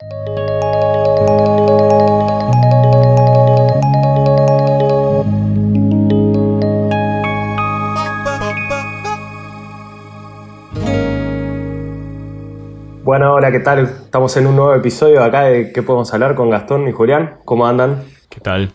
Bueno, 0.00 0.14
hola, 13.34 13.50
¿qué 13.50 13.58
tal? 13.58 13.80
Estamos 13.80 14.36
en 14.36 14.46
un 14.46 14.54
nuevo 14.54 14.72
episodio 14.74 15.24
acá 15.24 15.42
de 15.42 15.72
¿Qué 15.72 15.82
podemos 15.82 16.14
hablar 16.14 16.36
con 16.36 16.50
Gastón 16.50 16.86
y 16.86 16.92
Julián? 16.92 17.38
¿Cómo 17.44 17.66
andan? 17.66 18.04
¿Qué 18.28 18.40
tal? 18.40 18.72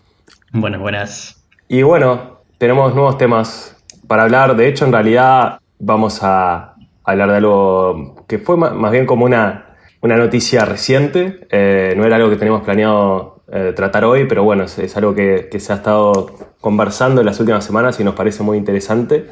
Buenas, 0.52 0.80
buenas. 0.80 1.42
Y 1.68 1.80
bueno, 1.82 2.40
tenemos 2.58 2.94
nuevos 2.94 3.16
temas 3.16 3.82
para 4.06 4.24
hablar. 4.24 4.56
De 4.56 4.68
hecho, 4.68 4.84
en 4.84 4.92
realidad 4.92 5.58
vamos 5.78 6.22
a 6.22 6.74
hablar 7.02 7.30
de 7.30 7.36
algo 7.38 8.14
que 8.28 8.38
fue 8.38 8.58
más 8.58 8.92
bien 8.92 9.06
como 9.06 9.24
una, 9.24 9.73
una 10.04 10.18
noticia 10.18 10.66
reciente. 10.66 11.46
Eh, 11.50 11.94
no 11.96 12.04
era 12.04 12.16
algo 12.16 12.28
que 12.28 12.36
teníamos 12.36 12.62
planeado 12.62 13.42
eh, 13.50 13.72
tratar 13.74 14.04
hoy, 14.04 14.26
pero 14.26 14.44
bueno, 14.44 14.64
es, 14.64 14.96
algo 14.98 15.14
que, 15.14 15.48
se 15.58 15.72
ha 15.72 15.76
estado 15.76 16.30
conversando 16.60 17.22
en 17.22 17.26
las 17.26 17.40
últimas 17.40 17.64
semanas 17.64 17.98
y 17.98 18.04
nos 18.04 18.14
parece 18.14 18.42
muy 18.42 18.58
interesante. 18.58 19.28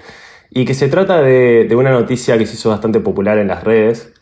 Y 0.48 0.64
que 0.64 0.72
se 0.72 0.88
trata 0.88 1.20
de, 1.20 1.66
de 1.68 1.76
una 1.76 1.90
noticia 1.90 2.38
que 2.38 2.46
se 2.46 2.54
hizo 2.54 2.70
bastante 2.70 3.00
popular 3.00 3.36
en 3.36 3.48
las 3.48 3.62
redes 3.64 4.14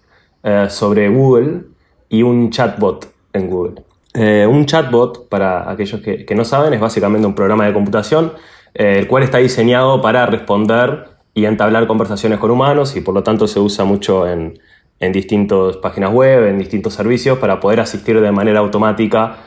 eh, 0.42 0.66
sobre 0.70 1.08
Google 1.08 1.66
y 2.08 2.24
un 2.24 2.50
chatbot 2.50 3.06
en 3.32 3.48
Google. 3.48 3.84
Un 4.12 4.66
chatbot, 4.66 5.28
para 5.28 5.70
aquellos 5.70 6.00
que, 6.00 6.34
no 6.34 6.44
saben, 6.44 6.74
es 6.74 6.80
básicamente 6.80 7.28
un 7.28 7.36
programa 7.36 7.64
de 7.64 7.72
computación, 7.72 8.32
el 8.74 9.06
cual 9.06 9.22
está 9.22 9.38
diseñado 9.38 10.02
para 10.02 10.26
responder 10.26 11.10
y 11.32 11.44
entablar 11.44 11.86
conversaciones 11.86 12.40
con 12.40 12.50
humanos 12.50 12.96
y 12.96 13.02
por 13.02 13.14
lo 13.14 13.22
tanto 13.22 13.46
se 13.46 13.60
usa 13.60 13.84
mucho 13.84 14.26
en, 14.26 14.58
en 15.00 15.12
distintas 15.12 15.78
páginas 15.78 16.12
web, 16.12 16.46
en 16.46 16.58
distintos 16.58 16.94
servicios, 16.94 17.38
para 17.38 17.58
poder 17.58 17.80
asistir 17.80 18.20
de 18.20 18.32
manera 18.32 18.60
automática 18.60 19.38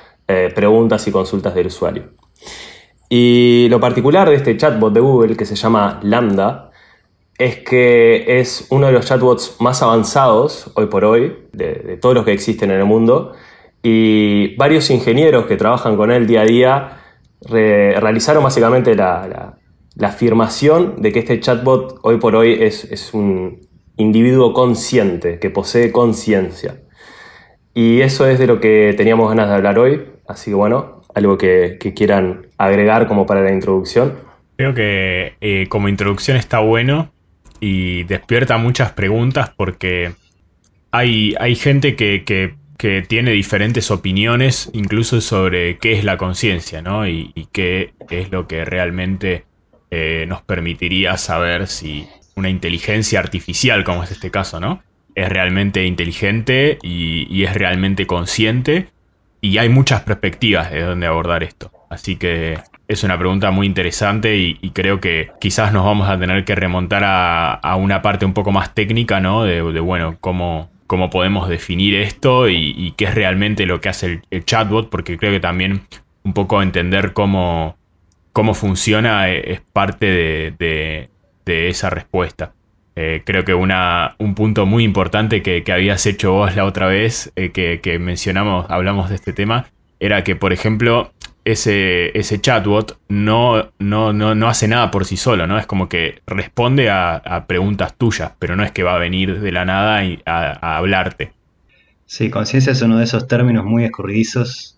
preguntas 0.55 1.07
y 1.07 1.11
consultas 1.11 1.53
del 1.53 1.67
usuario. 1.67 2.05
Y 3.15 3.67
lo 3.69 3.79
particular 3.79 4.27
de 4.27 4.35
este 4.35 4.57
chatbot 4.57 4.91
de 4.91 4.99
Google, 4.99 5.37
que 5.37 5.45
se 5.45 5.55
llama 5.55 5.99
Lambda, 6.01 6.71
es 7.37 7.57
que 7.57 8.39
es 8.39 8.67
uno 8.69 8.87
de 8.87 8.93
los 8.93 9.05
chatbots 9.05 9.57
más 9.59 9.81
avanzados 9.81 10.71
hoy 10.75 10.87
por 10.87 11.05
hoy, 11.05 11.35
de, 11.51 11.97
todos 12.01 12.15
los 12.15 12.25
que 12.25 12.31
existen 12.31 12.71
en 12.71 12.79
el 12.79 12.85
mundo, 12.85 13.33
y 13.81 14.55
varios 14.55 14.89
ingenieros 14.89 15.45
que 15.45 15.57
trabajan 15.57 15.97
con 15.97 16.11
él 16.11 16.25
día 16.25 16.41
a 16.41 16.45
día 16.45 16.97
realizaron 17.41 18.43
básicamente 18.43 18.95
la, 18.95 19.57
afirmación 20.01 20.95
de 20.99 21.11
que 21.11 21.19
este 21.19 21.39
chatbot 21.39 21.99
hoy 22.01 22.17
por 22.17 22.35
hoy 22.35 22.57
es, 22.59 23.13
un 23.13 23.61
individuo 23.97 24.53
consciente, 24.53 25.39
que 25.39 25.49
posee 25.49 25.91
conciencia. 25.91 26.81
Y 27.73 28.01
eso 28.01 28.27
es 28.27 28.39
de 28.39 28.47
lo 28.47 28.59
que 28.59 28.93
teníamos 28.95 29.29
ganas 29.29 29.49
de 29.49 29.55
hablar 29.55 29.79
hoy, 29.79 30.03
así 30.27 30.51
que 30.51 30.55
bueno, 30.55 31.01
algo 31.15 31.37
que, 31.37 31.77
quieran 31.95 32.47
agregar 32.57 33.07
como 33.07 33.25
para 33.25 33.41
la 33.41 33.51
introducción. 33.51 34.19
Creo 34.57 34.73
que 34.73 35.33
eh, 35.41 35.67
como 35.69 35.89
introducción 35.89 36.37
está 36.37 36.59
bueno 36.59 37.11
y 37.59 38.03
despierta 38.03 38.57
muchas 38.57 38.91
preguntas 38.91 39.51
porque 39.55 40.13
hay, 40.91 41.35
hay 41.39 41.55
gente 41.55 41.95
que, 41.95 42.55
tiene 43.07 43.31
diferentes 43.31 43.91
opiniones 43.91 44.69
incluso 44.73 45.21
sobre 45.21 45.77
qué 45.77 45.93
es 45.93 46.03
la 46.03 46.17
conciencia, 46.17 46.81
¿no? 46.81 47.07
Y, 47.07 47.31
qué 47.53 47.93
es 48.09 48.29
lo 48.29 48.45
que 48.45 48.65
realmente 48.65 49.45
eh, 49.89 50.25
nos 50.27 50.41
permitiría 50.41 51.15
saber 51.15 51.67
si 51.67 52.05
una 52.35 52.49
inteligencia 52.49 53.19
artificial, 53.19 53.83
como 53.83 54.03
es 54.03 54.11
este 54.11 54.31
caso, 54.31 54.59
¿no? 54.59 54.83
Es 55.15 55.29
realmente 55.29 55.85
inteligente 55.85 56.79
y, 56.81 57.43
es 57.43 57.53
realmente 57.53 58.07
consciente. 58.07 58.89
Y 59.41 59.57
hay 59.57 59.69
muchas 59.69 60.01
perspectivas 60.01 60.71
de 60.71 60.81
dónde 60.81 61.05
abordar 61.05 61.43
esto. 61.43 61.71
Así 61.89 62.15
que 62.15 62.57
es 62.87 63.03
una 63.03 63.17
pregunta 63.17 63.51
muy 63.51 63.67
interesante 63.67 64.37
y, 64.37 64.69
creo 64.71 64.99
que 64.99 65.31
quizás 65.39 65.73
nos 65.73 65.85
vamos 65.85 66.09
a 66.09 66.17
tener 66.17 66.45
que 66.45 66.55
remontar 66.55 67.03
a, 67.05 67.75
una 67.75 68.01
parte 68.01 68.25
un 68.25 68.33
poco 68.33 68.51
más 68.51 68.73
técnica, 68.73 69.19
¿no? 69.19 69.43
De, 69.43 69.61
bueno, 69.61 70.17
cómo, 70.19 70.71
cómo 70.87 71.09
podemos 71.09 71.49
definir 71.49 71.95
esto 71.95 72.49
y, 72.49 72.93
qué 72.97 73.05
es 73.05 73.15
realmente 73.15 73.65
lo 73.65 73.81
que 73.81 73.89
hace 73.89 74.21
el, 74.31 74.45
chatbot, 74.45 74.89
porque 74.89 75.17
creo 75.17 75.31
que 75.31 75.39
también 75.39 75.81
un 76.23 76.33
poco 76.33 76.61
entender 76.61 77.13
cómo, 77.13 77.77
cómo 78.31 78.53
funciona 78.53 79.29
es 79.29 79.61
parte 79.61 80.05
de, 80.57 81.09
esa 81.45 81.89
respuesta. 81.89 82.53
Eh, 82.95 83.23
creo 83.25 83.43
que 83.43 83.53
una, 83.53 84.15
un 84.19 84.35
punto 84.35 84.65
muy 84.65 84.83
importante 84.83 85.41
que, 85.41 85.63
habías 85.71 86.05
hecho 86.05 86.33
vos 86.33 86.55
la 86.55 86.65
otra 86.65 86.87
vez, 86.87 87.31
eh, 87.35 87.51
que, 87.51 87.81
que 87.81 87.97
mencionamos, 87.99 88.67
hablamos 88.69 89.09
de 89.09 89.15
este 89.15 89.33
tema, 89.33 89.67
era 89.99 90.23
que, 90.23 90.35
por 90.35 90.53
ejemplo, 90.53 91.11
ese, 91.45 92.17
ese 92.17 92.39
chatbot 92.39 92.97
no, 93.09 93.71
no, 93.79 94.13
no, 94.13 94.47
hace 94.47 94.67
nada 94.67 94.91
por 94.91 95.05
sí 95.05 95.17
solo, 95.17 95.47
¿no? 95.47 95.57
Es 95.57 95.65
como 95.65 95.89
que 95.89 96.21
responde 96.25 96.89
a, 96.89 97.45
preguntas 97.47 97.95
tuyas, 97.97 98.33
pero 98.39 98.55
no 98.55 98.63
es 98.63 98.71
que 98.71 98.83
va 98.83 98.95
a 98.95 98.99
venir 98.99 99.41
de 99.41 99.51
la 99.51 99.65
nada 99.65 100.03
y 100.05 100.21
a, 100.25 100.77
hablarte. 100.77 101.33
Sí, 102.05 102.29
conciencia 102.29 102.71
es 102.71 102.81
uno 102.81 102.97
de 102.97 103.03
esos 103.03 103.27
términos 103.27 103.65
muy 103.65 103.83
escurridizos, 103.83 104.77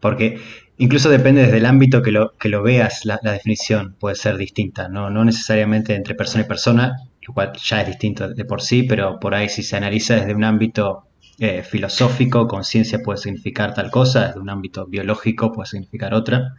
porque 0.00 0.40
incluso 0.82 1.08
depende 1.08 1.42
desde 1.42 1.58
el 1.58 1.66
ámbito 1.66 2.02
que 2.02 2.10
lo, 2.10 2.32
que 2.32 2.48
lo 2.48 2.60
veas, 2.60 3.04
la, 3.04 3.20
definición 3.22 3.94
puede 4.00 4.16
ser 4.16 4.36
distinta, 4.36 4.88
¿no? 4.88 5.10
no 5.10 5.24
necesariamente 5.24 5.94
entre 5.94 6.16
persona 6.16 6.42
y 6.42 6.48
persona, 6.48 6.96
lo 7.24 7.34
cual 7.34 7.52
ya 7.52 7.82
es 7.82 7.86
distinto 7.86 8.28
de 8.28 8.44
por 8.44 8.60
sí, 8.60 8.82
pero 8.82 9.20
por 9.20 9.32
ahí 9.32 9.48
si 9.48 9.62
se 9.62 9.76
analiza 9.76 10.16
desde 10.16 10.34
un 10.34 10.42
ámbito 10.42 11.04
eh, 11.38 11.62
filosófico, 11.62 12.48
conciencia 12.48 12.98
puede 12.98 13.18
significar 13.18 13.74
tal 13.74 13.92
cosa, 13.92 14.26
desde 14.26 14.40
un 14.40 14.50
ámbito 14.50 14.86
biológico 14.86 15.52
puede 15.52 15.68
significar 15.68 16.14
otra, 16.14 16.56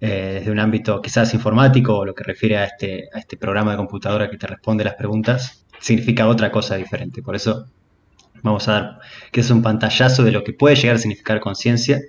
eh, 0.00 0.32
desde 0.38 0.50
un 0.50 0.58
ámbito 0.58 1.00
quizás 1.00 1.32
informático 1.32 1.96
o 1.96 2.04
lo 2.04 2.12
que 2.12 2.24
refiere 2.24 2.56
a 2.56 2.64
este, 2.64 3.08
a 3.12 3.20
este 3.20 3.36
programa 3.36 3.70
de 3.70 3.76
computadora 3.76 4.28
que 4.28 4.36
te 4.36 4.48
responde 4.48 4.82
las 4.82 4.94
preguntas, 4.94 5.64
significa 5.78 6.26
otra 6.26 6.50
cosa 6.50 6.74
diferente. 6.74 7.22
Por 7.22 7.36
eso 7.36 7.66
vamos 8.42 8.66
a 8.66 8.72
dar 8.72 8.98
que 9.30 9.42
es 9.42 9.50
un 9.52 9.62
pantallazo 9.62 10.24
de 10.24 10.32
lo 10.32 10.42
que 10.42 10.54
puede 10.54 10.74
llegar 10.74 10.96
a 10.96 10.98
significar 10.98 11.38
conciencia 11.38 12.00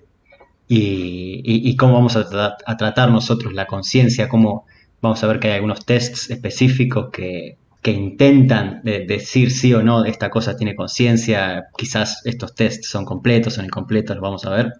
y, 0.67 1.75
cómo 1.75 1.94
vamos 1.94 2.16
a, 2.16 2.55
tratar 2.77 3.11
nosotros 3.11 3.53
la 3.53 3.66
conciencia, 3.66 4.29
cómo 4.29 4.66
vamos 5.01 5.23
a 5.23 5.27
ver 5.27 5.39
que 5.39 5.49
hay 5.49 5.55
algunos 5.55 5.85
tests 5.85 6.29
específicos 6.29 7.09
que, 7.11 7.57
que 7.81 7.91
intentan 7.91 8.81
decir 8.83 9.51
sí 9.51 9.73
o 9.73 9.81
no, 9.81 10.05
esta 10.05 10.29
cosa 10.29 10.55
tiene 10.55 10.75
conciencia, 10.75 11.66
quizás 11.75 12.22
estos 12.25 12.53
tests 12.53 12.89
son 12.89 13.05
completos, 13.05 13.55
son 13.55 13.66
incompletos, 13.66 14.16
lo 14.16 14.22
vamos 14.22 14.45
a 14.45 14.51
ver, 14.51 14.73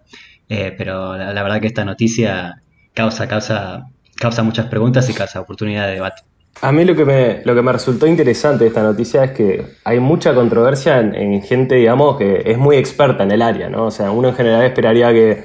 eh, 0.48 0.74
pero 0.76 1.16
la, 1.16 1.42
verdad 1.42 1.60
que 1.60 1.66
esta 1.66 1.84
noticia 1.84 2.62
causa, 2.94 3.26
causa, 3.26 3.86
causa 4.16 4.42
muchas 4.42 4.66
preguntas 4.66 5.08
y 5.10 5.14
causa 5.14 5.40
oportunidad 5.40 5.86
de 5.88 5.94
debate. 5.94 6.22
A 6.60 6.70
mí 6.70 6.84
lo 6.84 6.94
que, 6.94 7.04
me, 7.04 7.42
lo 7.44 7.54
que 7.54 7.62
me 7.62 7.72
resultó 7.72 8.06
interesante 8.06 8.64
de 8.64 8.68
esta 8.68 8.82
noticia 8.82 9.24
es 9.24 9.30
que 9.32 9.66
hay 9.84 9.98
mucha 9.98 10.34
controversia 10.34 11.00
en, 11.00 11.42
gente, 11.42 11.76
digamos, 11.76 12.18
que 12.18 12.42
es 12.44 12.58
muy 12.58 12.76
experta 12.76 13.24
en 13.24 13.32
el 13.32 13.42
área, 13.42 13.68
¿no? 13.68 13.86
O 13.86 13.90
sea, 13.90 14.10
uno 14.10 14.28
en 14.28 14.34
general 14.34 14.62
esperaría 14.62 15.10
que 15.12 15.42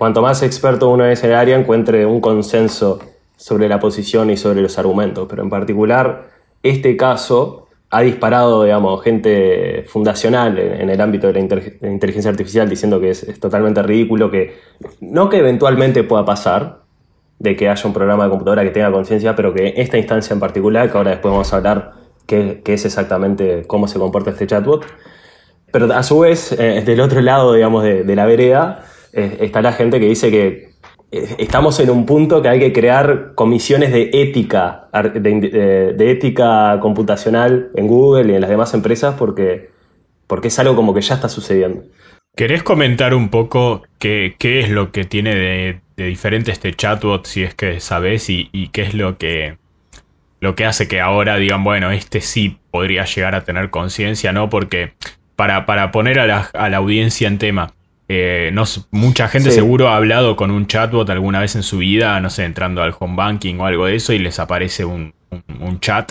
cuanto 0.00 0.22
más 0.22 0.42
experto 0.42 0.88
uno 0.88 1.04
es 1.04 1.22
en 1.24 1.32
el 1.32 1.36
área, 1.36 1.58
encuentre 1.58 2.06
un 2.06 2.22
consenso 2.22 3.00
sobre 3.36 3.68
la 3.68 3.78
posición 3.78 4.30
y 4.30 4.38
sobre 4.38 4.62
los 4.62 4.78
argumentos, 4.78 5.26
pero 5.28 5.42
en 5.42 5.50
particular 5.50 6.30
este 6.62 6.96
caso 6.96 7.68
ha 7.90 8.00
disparado, 8.00 8.64
digamos, 8.64 9.02
gente 9.02 9.84
fundacional 9.88 10.58
en, 10.58 10.88
el 10.88 10.98
ámbito 11.02 11.26
de 11.26 11.34
la, 11.34 11.90
inteligencia 11.90 12.30
artificial 12.30 12.66
diciendo 12.66 12.98
que 12.98 13.10
es, 13.10 13.38
totalmente 13.40 13.82
ridículo, 13.82 14.30
que 14.30 14.56
no 15.02 15.28
que 15.28 15.36
eventualmente 15.36 16.02
pueda 16.02 16.24
pasar, 16.24 16.78
de 17.38 17.54
que 17.54 17.68
haya 17.68 17.86
un 17.86 17.92
programa 17.92 18.24
de 18.24 18.30
computadora 18.30 18.62
que 18.62 18.70
tenga 18.70 18.90
conciencia, 18.90 19.36
pero 19.36 19.52
que 19.52 19.74
esta 19.76 19.98
instancia 19.98 20.32
en 20.32 20.40
particular, 20.40 20.90
que 20.90 20.96
ahora 20.96 21.10
después 21.10 21.30
vamos 21.30 21.52
a 21.52 21.56
hablar 21.56 21.92
qué, 22.24 22.62
es 22.64 22.86
exactamente 22.86 23.64
cómo 23.66 23.86
se 23.86 23.98
comporta 23.98 24.30
este 24.30 24.46
chatbot, 24.46 24.86
pero 25.70 25.92
a 25.92 26.02
su 26.02 26.20
vez, 26.20 26.52
eh, 26.52 26.82
del 26.86 27.02
otro 27.02 27.20
lado, 27.20 27.52
digamos, 27.52 27.82
de, 27.82 28.16
la 28.16 28.24
vereda, 28.24 28.86
eh, 29.12 29.38
está 29.40 29.62
la 29.62 29.72
gente 29.72 29.98
que 29.98 30.06
dice 30.06 30.30
que 30.30 30.70
eh, 31.12 31.36
estamos 31.38 31.80
en 31.80 31.90
un 31.90 32.06
punto 32.06 32.40
que 32.40 32.48
hay 32.48 32.60
que 32.60 32.72
crear 32.72 33.32
comisiones 33.34 33.92
de 33.92 34.10
ética, 34.12 34.88
de, 34.92 36.10
ética 36.10 36.78
computacional 36.80 37.70
en 37.74 37.88
Google 37.88 38.32
y 38.32 38.36
en 38.36 38.40
las 38.40 38.50
demás 38.50 38.72
empresas 38.74 39.16
porque, 39.18 39.70
porque 40.26 40.48
es 40.48 40.58
algo 40.58 40.76
como 40.76 40.94
que 40.94 41.00
ya 41.00 41.16
está 41.16 41.28
sucediendo. 41.28 41.82
¿Querés 42.36 42.62
comentar 42.62 43.14
un 43.14 43.28
poco 43.28 43.82
qué, 43.98 44.36
qué 44.38 44.60
es 44.60 44.70
lo 44.70 44.92
que 44.92 45.04
tiene 45.04 45.34
de, 45.34 45.80
diferente 45.96 46.52
este 46.52 46.72
chatbot, 46.72 47.26
si 47.26 47.42
es 47.42 47.54
que 47.54 47.80
sabes, 47.80 48.30
y, 48.30 48.68
qué 48.72 48.82
es 48.82 48.94
lo 48.94 49.18
que, 49.18 49.58
lo 50.38 50.54
que 50.54 50.64
hace 50.64 50.86
que 50.86 51.00
ahora 51.00 51.36
digan, 51.36 51.64
bueno, 51.64 51.90
este 51.90 52.20
sí 52.20 52.58
podría 52.70 53.04
llegar 53.04 53.34
a 53.34 53.44
tener 53.44 53.70
conciencia, 53.70 54.32
¿no? 54.32 54.48
Porque 54.48 54.94
para, 55.34 55.66
para 55.66 55.90
poner 55.90 56.20
a 56.20 56.26
la, 56.26 56.48
a 56.54 56.68
la 56.70 56.76
audiencia 56.76 57.26
en 57.26 57.38
tema, 57.38 57.74
eh, 58.12 58.50
no, 58.52 58.64
mucha 58.90 59.28
gente 59.28 59.52
seguro 59.52 59.88
ha 59.88 59.94
hablado 59.94 60.34
con 60.34 60.50
un 60.50 60.66
chatbot 60.66 61.08
alguna 61.10 61.38
vez 61.38 61.54
en 61.54 61.62
su 61.62 61.78
vida, 61.78 62.18
no 62.20 62.28
sé, 62.28 62.44
entrando 62.44 62.82
al 62.82 62.92
home 62.98 63.14
banking 63.14 63.54
o 63.60 63.66
algo 63.66 63.86
de 63.86 63.94
eso 63.94 64.12
y 64.12 64.18
les 64.18 64.40
aparece 64.40 64.84
un, 64.84 65.14
chat 65.78 66.10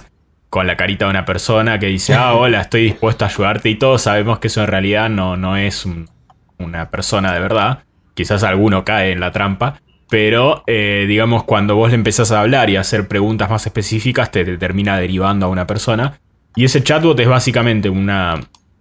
con 0.50 0.66
la 0.66 0.78
carita 0.78 1.04
de 1.04 1.12
una 1.12 1.26
persona 1.26 1.78
que 1.78 1.88
dice, 1.88 2.14
ah, 2.14 2.34
hola, 2.36 2.62
estoy 2.62 2.84
dispuesto 2.84 3.26
a 3.26 3.28
ayudarte 3.28 3.70
y 3.70 3.76
todos 3.76 4.04
sabemos 4.04 4.40
que 4.40 4.48
eso 4.48 4.62
en 4.62 4.68
realidad 4.68 5.10
no, 5.10 5.36
no 5.36 5.58
es 5.58 5.86
un, 5.86 6.10
una 6.58 6.90
persona 6.90 7.34
de 7.34 7.42
verdad. 7.42 7.80
Quizás 8.14 8.44
alguno 8.44 8.86
cae 8.86 9.12
en 9.12 9.20
la 9.20 9.34
trampa. 9.34 9.82
Pero, 10.10 10.64
eh, 10.68 11.04
digamos, 11.06 11.44
cuando 11.44 11.76
vos 11.76 11.90
le 11.90 11.96
empezás 11.96 12.32
a 12.32 12.40
hablar 12.40 12.70
y 12.70 12.78
a 12.78 12.80
hacer 12.80 13.10
preguntas 13.10 13.50
más 13.50 13.66
específicas, 13.66 14.32
te, 14.32 14.46
te 14.46 14.58
termina 14.58 14.98
derivando 14.98 15.48
a 15.48 15.50
una 15.50 15.68
persona. 15.68 16.22
Y 16.56 16.64
ese 16.64 16.82
chatbot 16.82 17.20
es 17.20 17.28
básicamente 17.28 17.90
una, 17.90 18.40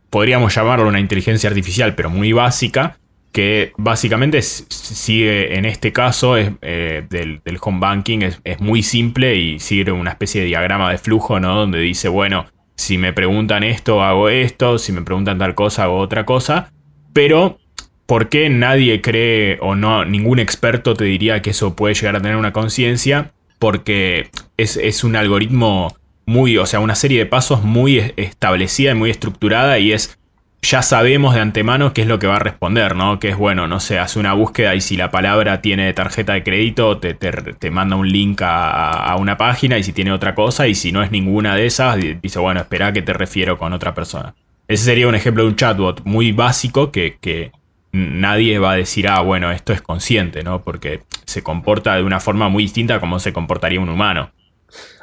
podríamos 0.08 0.54
llamarlo 0.54 0.86
una 0.86 1.00
inteligencia 1.00 1.50
artificial, 1.50 1.96
pero 1.96 2.10
muy 2.10 2.32
básica, 2.32 2.96
que 3.32 3.72
básicamente 3.76 4.40
sigue, 4.42 5.56
en 5.56 5.64
este 5.64 5.92
caso, 5.92 6.36
es, 6.36 6.50
eh, 6.62 7.06
del, 7.08 7.40
home 7.60 7.78
banking, 7.80 8.20
es, 8.22 8.60
muy 8.60 8.82
simple 8.82 9.36
y 9.36 9.58
sigue 9.58 9.92
una 9.92 10.10
especie 10.10 10.40
de 10.40 10.46
diagrama 10.46 10.90
de 10.90 10.98
flujo, 10.98 11.38
¿no? 11.40 11.54
Donde 11.54 11.78
dice, 11.80 12.08
bueno, 12.08 12.46
si 12.76 12.98
me 12.98 13.12
preguntan 13.12 13.64
esto, 13.64 14.02
hago 14.02 14.28
esto, 14.28 14.78
si 14.78 14.92
me 14.92 15.02
preguntan 15.02 15.38
tal 15.38 15.54
cosa, 15.54 15.84
hago 15.84 15.98
otra 15.98 16.24
cosa. 16.24 16.72
Pero, 17.12 17.58
¿por 18.06 18.28
qué 18.28 18.48
nadie 18.48 19.00
cree 19.02 19.58
o 19.60 19.74
no, 19.74 20.04
ningún 20.04 20.38
experto 20.38 20.94
te 20.94 21.04
diría 21.04 21.42
que 21.42 21.50
eso 21.50 21.76
puede 21.76 21.94
llegar 21.94 22.16
a 22.16 22.20
tener 22.20 22.36
una 22.36 22.52
conciencia? 22.52 23.32
Porque 23.58 24.30
es, 24.56 24.76
es 24.76 25.04
un 25.04 25.16
algoritmo 25.16 25.94
muy, 26.24 26.58
o 26.58 26.66
sea, 26.66 26.80
una 26.80 26.94
serie 26.94 27.18
de 27.18 27.26
pasos 27.26 27.62
muy 27.62 28.12
establecida 28.16 28.92
y 28.92 28.94
muy 28.94 29.10
estructurada 29.10 29.78
y 29.78 29.92
es 29.92 30.18
ya 30.62 30.82
sabemos 30.82 31.34
de 31.34 31.40
antemano 31.40 31.92
qué 31.92 32.02
es 32.02 32.08
lo 32.08 32.18
que 32.18 32.26
va 32.26 32.36
a 32.36 32.40
responder, 32.40 32.96
¿no? 32.96 33.20
Que 33.20 33.30
es 33.30 33.36
bueno, 33.36 33.68
no 33.68 33.80
sé, 33.80 33.98
hace 33.98 34.18
una 34.18 34.34
búsqueda 34.34 34.74
y 34.74 34.80
si 34.80 34.96
la 34.96 35.10
palabra 35.10 35.62
tiene 35.62 35.92
tarjeta 35.92 36.34
de 36.34 36.42
crédito, 36.42 36.98
te, 36.98 37.14
te, 37.14 37.70
manda 37.70 37.96
un 37.96 38.10
link 38.10 38.40
a, 38.42 39.14
una 39.18 39.36
página 39.36 39.78
y 39.78 39.82
si 39.84 39.92
tiene 39.92 40.12
otra 40.12 40.34
cosa 40.34 40.66
y 40.66 40.74
si 40.74 40.92
no 40.92 41.02
es 41.02 41.10
ninguna 41.10 41.54
de 41.54 41.66
esas, 41.66 41.96
dice, 41.96 42.38
bueno, 42.38 42.60
espera 42.60 42.92
que 42.92 43.02
te 43.02 43.12
refiero 43.12 43.56
con 43.56 43.72
otra 43.72 43.94
persona. 43.94 44.34
Ese 44.66 44.84
sería 44.84 45.08
un 45.08 45.14
ejemplo 45.14 45.44
de 45.44 45.48
un 45.48 45.56
chatbot 45.56 46.02
muy 46.04 46.32
básico 46.32 46.90
que, 46.90 47.16
que 47.20 47.52
nadie 47.92 48.58
va 48.58 48.72
a 48.72 48.76
decir, 48.76 49.08
ah, 49.08 49.20
bueno, 49.20 49.50
esto 49.50 49.72
es 49.72 49.80
consciente, 49.80 50.42
¿no? 50.42 50.62
Porque 50.62 51.02
se 51.24 51.42
comporta 51.42 51.96
de 51.96 52.02
una 52.02 52.20
forma 52.20 52.48
muy 52.48 52.64
distinta 52.64 52.96
a 52.96 53.00
como 53.00 53.18
se 53.18 53.32
comportaría 53.32 53.80
un 53.80 53.88
humano. 53.88 54.30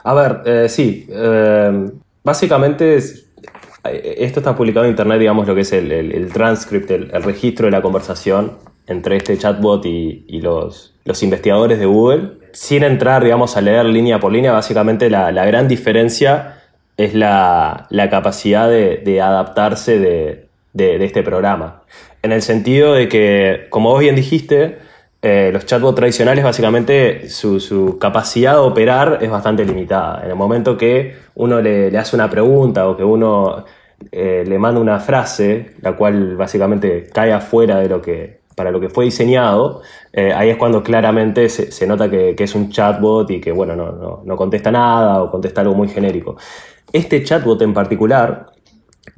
A 0.04 0.14
ver, 0.14 0.42
eh, 0.46 0.70
sí, 0.70 1.08
eh, 1.10 1.90
básicamente 2.24 3.02
esto 3.92 4.40
está 4.40 4.56
publicado 4.56 4.86
en 4.86 4.92
internet, 4.92 5.20
digamos, 5.20 5.48
lo 5.48 5.56
que 5.56 5.62
es 5.62 5.74
el, 5.74 6.30
transcript, 6.34 6.90
el, 6.92 7.24
registro 7.24 7.66
de 7.66 7.72
la 7.72 7.82
conversación 7.82 8.54
entre 8.88 9.18
este 9.18 9.38
chatbot 9.38 9.86
y, 9.86 10.42
los, 10.42 10.94
investigadores 11.22 11.80
de 11.80 11.86
Google. 11.86 12.32
Sin 12.52 12.84
entrar, 12.84 13.24
digamos, 13.24 13.58
a 13.58 13.62
leer 13.62 13.86
línea 13.86 14.20
por 14.20 14.32
línea, 14.32 14.52
básicamente 14.52 15.10
la, 15.10 15.32
gran 15.46 15.68
diferencia 15.68 16.62
es 16.98 17.14
la, 17.14 17.88
capacidad 18.10 18.70
de, 18.70 19.22
adaptarse 19.22 20.00
de, 20.00 20.48
este 21.06 21.24
programa. 21.24 21.84
En 22.22 22.32
el 22.32 22.42
sentido 22.42 22.94
de 22.94 23.08
que, 23.08 23.68
como 23.70 23.92
vos 23.92 24.00
bien 24.00 24.16
dijiste, 24.16 24.78
eh, 25.28 25.50
los 25.52 25.66
chatbots 25.66 25.96
tradicionales 25.96 26.44
básicamente 26.44 27.30
su, 27.30 27.98
capacidad 28.00 28.52
de 28.54 28.60
operar 28.60 29.18
es 29.22 29.32
bastante 29.32 29.66
limitada. 29.66 30.22
En 30.24 30.30
el 30.30 30.36
momento 30.36 30.78
que 30.78 31.16
uno 31.34 31.62
le, 31.62 31.98
hace 31.98 32.16
una 32.16 32.30
pregunta 32.30 32.88
o 32.88 32.96
que 32.96 33.04
uno 33.04 33.66
eh, 34.12 34.44
le 34.46 34.60
manda 34.60 34.80
una 34.80 35.00
frase, 35.00 35.76
la 35.82 35.96
cual 35.96 36.36
básicamente 36.36 37.08
cae 37.14 37.34
afuera 37.34 37.80
de 37.80 37.90
lo 37.90 38.02
que, 38.02 38.40
para 38.56 38.72
lo 38.72 38.80
que 38.80 38.90
fue 38.90 39.06
diseñado, 39.06 39.82
eh, 40.14 40.34
ahí 40.34 40.50
es 40.50 40.58
cuando 40.58 40.84
claramente 40.84 41.50
se, 41.50 41.88
nota 41.88 42.10
que, 42.10 42.36
es 42.38 42.56
un 42.56 42.70
chatbot 42.70 43.30
y 43.32 43.42
que 43.42 43.52
bueno, 43.52 43.76
no, 43.76 44.22
no 44.24 44.36
contesta 44.36 44.72
nada 44.72 45.22
o 45.24 45.32
contesta 45.32 45.62
algo 45.62 45.76
muy 45.76 45.88
genérico. 45.88 46.38
Este 46.94 47.24
chatbot 47.24 47.62
en 47.62 47.74
particular, 47.74 48.48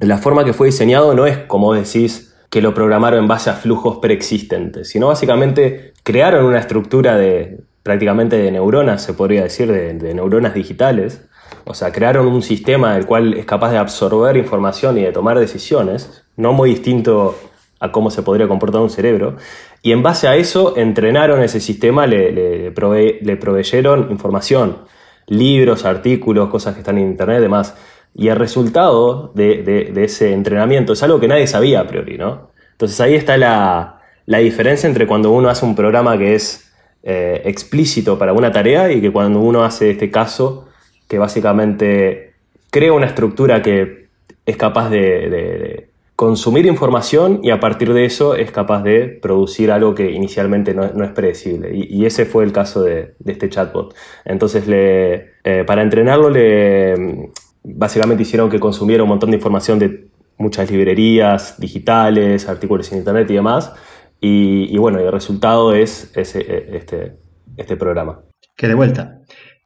la 0.00 0.18
forma 0.18 0.44
que 0.44 0.52
fue 0.52 0.68
diseñado 0.68 1.14
no 1.14 1.26
es 1.26 1.38
como 1.38 1.74
decís, 1.74 2.28
que 2.50 2.62
lo 2.62 2.74
programaron 2.74 3.20
en 3.20 3.28
base 3.28 3.50
a 3.50 3.54
flujos 3.54 3.98
preexistentes, 3.98 4.88
sino 4.88 5.08
básicamente 5.08 5.92
crearon 6.02 6.46
una 6.46 6.58
estructura 6.58 7.16
de 7.16 7.60
prácticamente 7.82 8.36
de 8.36 8.50
neuronas, 8.50 9.02
se 9.02 9.14
podría 9.14 9.42
decir, 9.42 9.70
de, 9.70 10.14
neuronas 10.14 10.54
digitales. 10.54 11.27
O 11.68 11.74
sea, 11.74 11.92
crearon 11.92 12.26
un 12.26 12.42
sistema 12.42 12.94
del 12.94 13.04
cual 13.04 13.34
es 13.34 13.44
capaz 13.44 13.70
de 13.70 13.76
absorber 13.76 14.38
información 14.38 14.96
y 14.96 15.02
de 15.02 15.12
tomar 15.12 15.38
decisiones, 15.38 16.24
no 16.36 16.54
muy 16.54 16.70
distinto 16.70 17.38
a 17.78 17.92
cómo 17.92 18.10
se 18.10 18.22
podría 18.22 18.48
comportar 18.48 18.80
un 18.80 18.88
cerebro. 18.88 19.36
Y 19.82 19.92
en 19.92 20.02
base 20.02 20.28
a 20.28 20.36
eso 20.36 20.78
entrenaron 20.78 21.42
ese 21.42 21.60
sistema, 21.60 22.06
le, 22.06 22.70
proveyeron 22.72 24.10
información, 24.10 24.78
libros, 25.26 25.84
artículos, 25.84 26.48
cosas 26.48 26.72
que 26.72 26.80
están 26.80 26.96
en 26.96 27.08
internet, 27.08 27.40
demás. 27.40 27.76
Y 28.14 28.28
el 28.28 28.36
resultado 28.36 29.30
de, 29.34 29.92
ese 29.96 30.32
entrenamiento 30.32 30.94
es 30.94 31.02
algo 31.02 31.20
que 31.20 31.28
nadie 31.28 31.46
sabía 31.46 31.80
a 31.80 31.86
priori, 31.86 32.16
¿no? 32.16 32.48
Entonces 32.72 32.98
ahí 33.02 33.14
está 33.14 33.36
la, 33.36 34.00
diferencia 34.26 34.88
entre 34.88 35.06
cuando 35.06 35.32
uno 35.32 35.50
hace 35.50 35.66
un 35.66 35.76
programa 35.76 36.16
que 36.16 36.34
es 36.34 36.72
eh, 37.02 37.42
explícito 37.44 38.18
para 38.18 38.32
una 38.32 38.50
tarea 38.50 38.90
y 38.90 39.02
que 39.02 39.12
cuando 39.12 39.40
uno 39.40 39.64
hace 39.64 39.90
este 39.90 40.10
caso 40.10 40.67
que 41.08 41.18
básicamente 41.18 42.34
crea 42.70 42.92
una 42.92 43.06
estructura 43.06 43.62
que 43.62 44.08
es 44.46 44.56
capaz 44.56 44.90
de, 44.90 45.88
consumir 46.16 46.66
información 46.66 47.38
y 47.44 47.50
a 47.50 47.60
partir 47.60 47.92
de 47.92 48.04
eso 48.04 48.34
es 48.34 48.50
capaz 48.50 48.82
de 48.82 49.06
producir 49.06 49.70
algo 49.70 49.94
que 49.94 50.10
inicialmente 50.10 50.74
no, 50.74 50.84
es 50.84 51.10
predecible. 51.12 51.70
Y, 51.72 52.04
ese 52.06 52.26
fue 52.26 52.42
el 52.42 52.50
caso 52.50 52.82
de, 52.82 53.14
este 53.24 53.48
chatbot. 53.48 53.94
Entonces, 54.24 54.66
le, 54.66 55.34
eh, 55.44 55.62
para 55.64 55.80
entrenarlo, 55.82 56.28
le, 56.28 57.30
básicamente 57.62 58.24
hicieron 58.24 58.50
que 58.50 58.58
consumiera 58.58 59.04
un 59.04 59.10
montón 59.10 59.30
de 59.30 59.36
información 59.36 59.78
de 59.78 60.08
muchas 60.38 60.68
librerías 60.72 61.60
digitales, 61.60 62.48
artículos 62.48 62.90
en 62.90 62.98
internet 62.98 63.30
y 63.30 63.34
demás. 63.34 63.72
Y, 64.20 64.76
bueno, 64.76 64.98
el 64.98 65.12
resultado 65.12 65.72
es, 65.72 66.10
eh, 66.16 66.68
este, 66.72 67.12
este 67.56 67.76
programa. 67.76 68.22
Que 68.56 68.66
de 68.66 68.74
vuelta, 68.74 69.20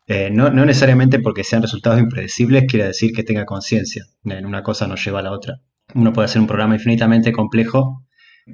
eh, 0.06 0.30
no, 0.30 0.50
necesariamente 0.50 1.18
porque 1.18 1.44
sean 1.44 1.62
resultados 1.62 2.00
impredecibles 2.00 2.64
quiere 2.68 2.86
decir 2.86 3.12
que 3.12 3.22
tenga 3.22 3.44
conciencia. 3.44 4.04
En 4.24 4.46
una 4.46 4.62
cosa 4.62 4.86
no 4.86 4.96
lleva 4.96 5.20
a 5.20 5.22
la 5.22 5.32
otra. 5.32 5.60
Uno 5.94 6.12
puede 6.12 6.26
hacer 6.26 6.40
un 6.40 6.46
programa 6.46 6.74
infinitamente 6.74 7.32
complejo, 7.32 8.04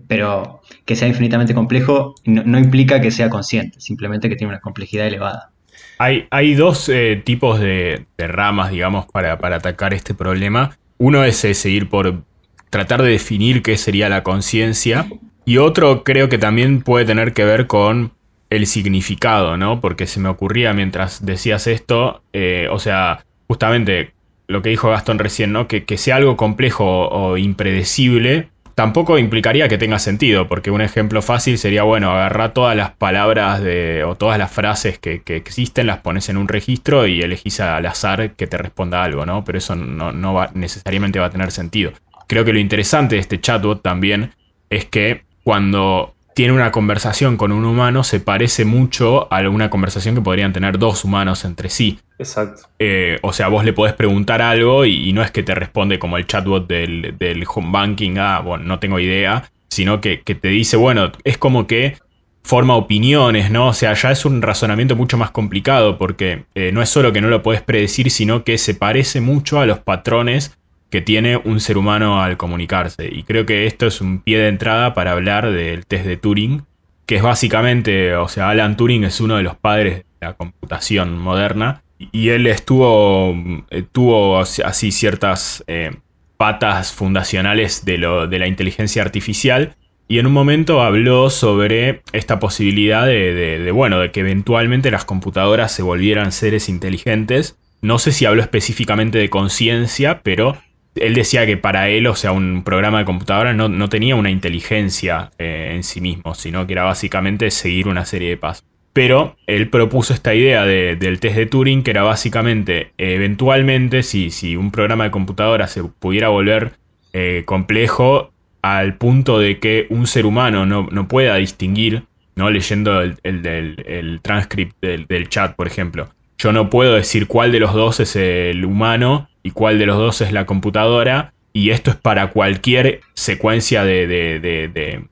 pero 0.06 0.60
que 0.84 0.96
sea 0.96 1.08
infinitamente 1.08 1.54
complejo 1.54 2.14
no 2.24 2.58
implica 2.58 3.00
que 3.00 3.10
sea 3.10 3.30
consciente, 3.30 3.80
simplemente 3.80 4.28
que 4.28 4.36
tiene 4.36 4.52
una 4.52 4.60
complejidad 4.60 5.06
elevada. 5.06 5.52
Hay, 5.98 6.54
dos 6.54 6.88
eh, 6.88 7.20
tipos 7.24 7.58
de, 7.58 8.06
ramas, 8.16 8.70
digamos, 8.70 9.06
para, 9.06 9.32
atacar 9.32 9.94
este 9.94 10.14
problema. 10.14 10.78
Uno 10.96 11.24
es 11.24 11.36
seguir 11.36 11.88
por 11.88 12.22
tratar 12.70 13.02
de 13.02 13.10
definir 13.10 13.62
qué 13.62 13.76
sería 13.76 14.08
la 14.08 14.22
conciencia. 14.22 15.06
Y 15.44 15.58
otro 15.58 16.04
creo 16.04 16.28
que 16.28 16.38
también 16.38 16.82
puede 16.82 17.04
tener 17.04 17.32
que 17.32 17.44
ver 17.44 17.66
con 17.66 18.12
el 18.50 18.67
significado, 18.67 19.57
¿no? 19.57 19.81
Porque 19.81 20.07
se 20.07 20.21
me 20.21 20.28
ocurría 20.28 20.73
mientras 20.73 21.25
decías 21.25 21.67
esto, 21.67 22.23
eh, 22.33 22.69
o 22.71 22.78
sea, 22.78 23.25
justamente 23.47 24.12
lo 24.47 24.62
que 24.62 24.71
dijo 24.71 24.90
Gastón 24.90 25.19
recién, 25.19 25.52
¿no? 25.52 25.69
Que, 25.69 25.85
que 25.85 25.99
sea 25.99 26.17
algo 26.17 26.37
complejo 26.37 27.09
o 27.09 27.37
impredecible 27.37 28.49
tampoco 28.78 29.19
implicaría 29.19 29.67
que 29.67 29.76
tenga 29.76 29.99
sentido, 29.99 30.47
porque 30.47 30.71
un 30.71 30.81
ejemplo 30.81 31.21
fácil 31.21 31.59
sería, 31.59 31.83
bueno, 31.83 32.12
agarrar 32.12 32.52
todas 32.52 32.76
las 32.76 32.93
palabras 32.93 33.61
de, 33.61 34.05
o 34.05 34.14
todas 34.14 34.38
las 34.38 34.52
frases 34.52 35.00
que, 35.00 35.21
existen, 35.26 35.88
las 35.88 35.99
pones 35.99 36.28
en 36.28 36.37
un 36.37 36.47
registro 36.47 37.09
y 37.09 37.21
elegís 37.21 37.59
al 37.59 37.85
azar 37.87 38.37
que 38.37 38.47
te 38.47 38.57
responda 38.57 39.02
algo, 39.02 39.26
¿no? 39.26 39.43
Pero 39.43 39.59
eso 39.59 39.75
no, 39.75 40.12
no 40.12 40.33
va, 40.33 40.52
necesariamente 40.55 41.19
va 41.19 41.26
a 41.26 41.31
tener 41.31 41.50
sentido. 41.50 41.90
Creo 42.28 42.45
que 42.45 42.52
lo 42.52 42.61
interesante 42.61 43.17
de 43.17 43.21
este 43.21 43.40
chatbot 43.40 43.83
también 43.83 44.31
es 44.71 44.85
que 44.85 45.25
cuando 45.43 46.14
tiene 46.38 46.52
una 46.52 46.71
conversación 46.71 47.37
con 47.37 47.50
un 47.50 47.64
humano 47.64 48.04
se 48.04 48.21
parece 48.21 48.64
mucho 48.64 49.26
a 49.35 49.40
una 49.49 49.71
conversación 49.71 50.14
que 50.14 50.21
podrían 50.21 50.52
tener 50.52 50.78
dos 50.78 51.02
humanos 51.02 51.45
entre 51.45 51.68
sí. 51.68 51.99
Exacto. 52.16 52.68
Eh, 52.78 53.18
o 53.23 53.33
sea, 53.33 53.49
vos 53.49 53.64
le 53.64 53.73
podés 53.73 53.95
preguntar 53.95 54.40
algo 54.40 54.85
y, 54.85 55.12
no 55.12 55.25
es 55.25 55.33
que 55.33 55.42
te 55.42 55.52
responde 55.57 55.99
como 55.99 56.16
el 56.16 56.28
chatbot 56.28 56.68
del, 56.68 57.45
home 57.52 57.71
banking, 57.73 58.18
ah, 58.18 58.38
bueno, 58.38 58.62
no 58.62 58.78
tengo 58.78 59.00
idea, 59.00 59.50
sino 59.68 60.00
que, 60.00 60.18
te 60.18 60.47
dice, 60.47 60.76
bueno, 60.76 61.11
es 61.25 61.38
como 61.38 61.66
que 61.66 61.97
forma 62.45 62.76
opiniones, 62.76 63.50
¿no? 63.50 63.66
O 63.66 63.75
sea, 63.75 63.95
ya 63.95 64.12
es 64.12 64.25
un 64.25 64.40
razonamiento 64.40 64.95
mucho 64.95 65.18
más 65.18 65.33
complicado 65.33 65.99
porque 65.99 66.45
eh, 66.54 66.71
no 66.73 66.83
es 66.83 66.88
solo 66.88 67.12
que 67.12 67.21
no 67.21 67.26
lo 67.26 67.42
puedes 67.42 67.62
predecir, 67.62 68.12
sino 68.12 68.45
que 68.45 68.59
se 68.59 68.76
parece 68.76 69.21
mucho 69.21 69.59
a 69.59 69.66
los 69.66 69.80
patrones 69.80 70.57
que 70.90 71.00
tiene 71.00 71.37
un 71.37 71.61
ser 71.61 71.78
humano 71.78 72.23
al 72.23 72.37
comunicarse. 72.37 73.09
Y 73.11 73.23
creo 73.23 73.47
que 73.47 73.66
esto 73.66 73.87
es 73.87 74.00
un 74.00 74.21
pie 74.21 74.38
de 74.38 74.49
entrada 74.49 74.95
para 74.95 75.12
hablar 75.12 75.50
del 75.50 75.87
test 75.87 76.07
de 76.07 76.16
Turing, 76.16 76.62
que 77.07 77.16
es 77.16 77.23
básicamente, 77.23 78.16
o 78.16 78.28
sea, 78.28 78.50
Alan 78.50 78.76
Turing 78.76 79.04
es 79.04 79.21
uno 79.21 79.37
de 79.37 79.42
los 79.42 79.57
padres 79.57 80.04
de 80.21 80.26
la 80.26 80.35
computación 80.35 81.18
moderna. 81.18 81.83
Y 82.12 82.28
él 82.28 82.47
estuvo, 82.47 83.35
eh, 83.71 83.83
tuvo 83.90 84.38
así 84.38 84.92
ciertas 84.92 85.64
eh, 85.66 85.90
patas 86.37 86.92
fundacionales 86.92 87.85
de, 87.85 87.99
lo, 87.99 88.26
de 88.26 88.38
la 88.38 88.47
inteligencia 88.47 89.02
artificial. 89.02 89.75
Y 90.07 90.18
en 90.21 90.26
un 90.26 90.33
momento 90.33 90.80
habló 90.80 91.28
sobre 91.28 92.00
esta 92.12 92.38
posibilidad 92.38 93.04
de, 93.04 93.71
bueno, 93.73 93.99
de 93.99 94.11
que 94.11 94.21
eventualmente 94.21 94.90
las 94.90 95.04
computadoras 95.04 95.71
se 95.71 95.83
volvieran 95.83 96.33
seres 96.33 96.71
inteligentes. 96.71 97.59
No 97.83 97.99
sé 97.99 98.12
si 98.12 98.25
habló 98.25 98.40
específicamente 98.40 99.18
de 99.18 99.28
conciencia, 99.28 100.23
pero 100.23 100.57
él 100.95 101.14
decía 101.14 101.47
que 101.47 101.57
para 101.57 101.88
él, 101.88 102.07
o 102.07 102.14
sea, 102.14 102.33
un 102.33 102.62
programa 102.64 102.99
de 102.99 103.04
computadora 103.04 103.52
no, 103.52 103.88
tenía 103.88 104.16
una 104.16 104.30
inteligencia 104.30 105.30
eh, 105.38 105.73
en 105.75 105.83
sí 105.83 106.00
mismo, 106.00 106.35
sino 106.35 106.66
que 106.66 106.73
era 106.73 106.85
básicamente 106.85 107.50
seguir 107.50 107.88
una 107.88 108.04
serie 108.04 108.30
de 108.30 108.37
pasos. 108.37 108.64
Pero 108.92 109.37
él 109.47 109.68
propuso 109.68 110.12
esta 110.12 110.35
idea 110.35 110.64
del 110.64 111.21
test 111.21 111.37
de 111.37 111.47
Turing, 111.47 111.83
que 111.83 111.92
era 111.92 112.02
básicamente, 112.02 112.92
eventualmente, 112.99 114.02
si, 114.02 114.30
si 114.30 114.57
un 114.57 114.73
programa 114.73 115.04
de 115.04 115.11
computadora 115.12 115.68
se 115.68 115.85
pudiera 115.85 116.30
volver 116.30 116.73
eh, 117.12 117.42
complejo 117.45 118.33
al 118.61 118.97
punto 118.97 119.38
de 119.38 119.61
que 119.61 119.87
un 119.90 120.09
ser 120.09 120.26
humano 120.26 120.66
no, 120.66 121.09
pueda 121.09 121.37
distinguir, 121.37 122.04
¿no? 122.35 122.50
leyendo 122.50 123.00
el, 123.00 123.16
el, 123.23 124.21
transcript 124.21 124.83
del 124.83 125.28
chat, 125.28 125.54
por 125.54 125.68
ejemplo. 125.68 126.09
Yo 126.38 126.52
no 126.52 126.68
puedo 126.71 126.95
decir 126.95 127.28
cuál 127.28 127.52
de 127.52 127.61
los 127.61 127.75
dos 127.75 128.00
es 128.00 128.16
el 128.16 128.64
humano 128.64 129.28
y 129.49 129.50
cuál 129.50 129.78
de 129.78 129.87
los 129.87 129.97
dos 129.97 130.21
es 130.21 130.31
la 130.31 130.45
computadora. 130.45 131.33
Y 131.55 131.71
esto 131.71 131.90
es 131.90 131.97
para 131.97 132.31
cualquier 132.31 133.00
secuencia 133.14 133.83
de, 133.83 135.09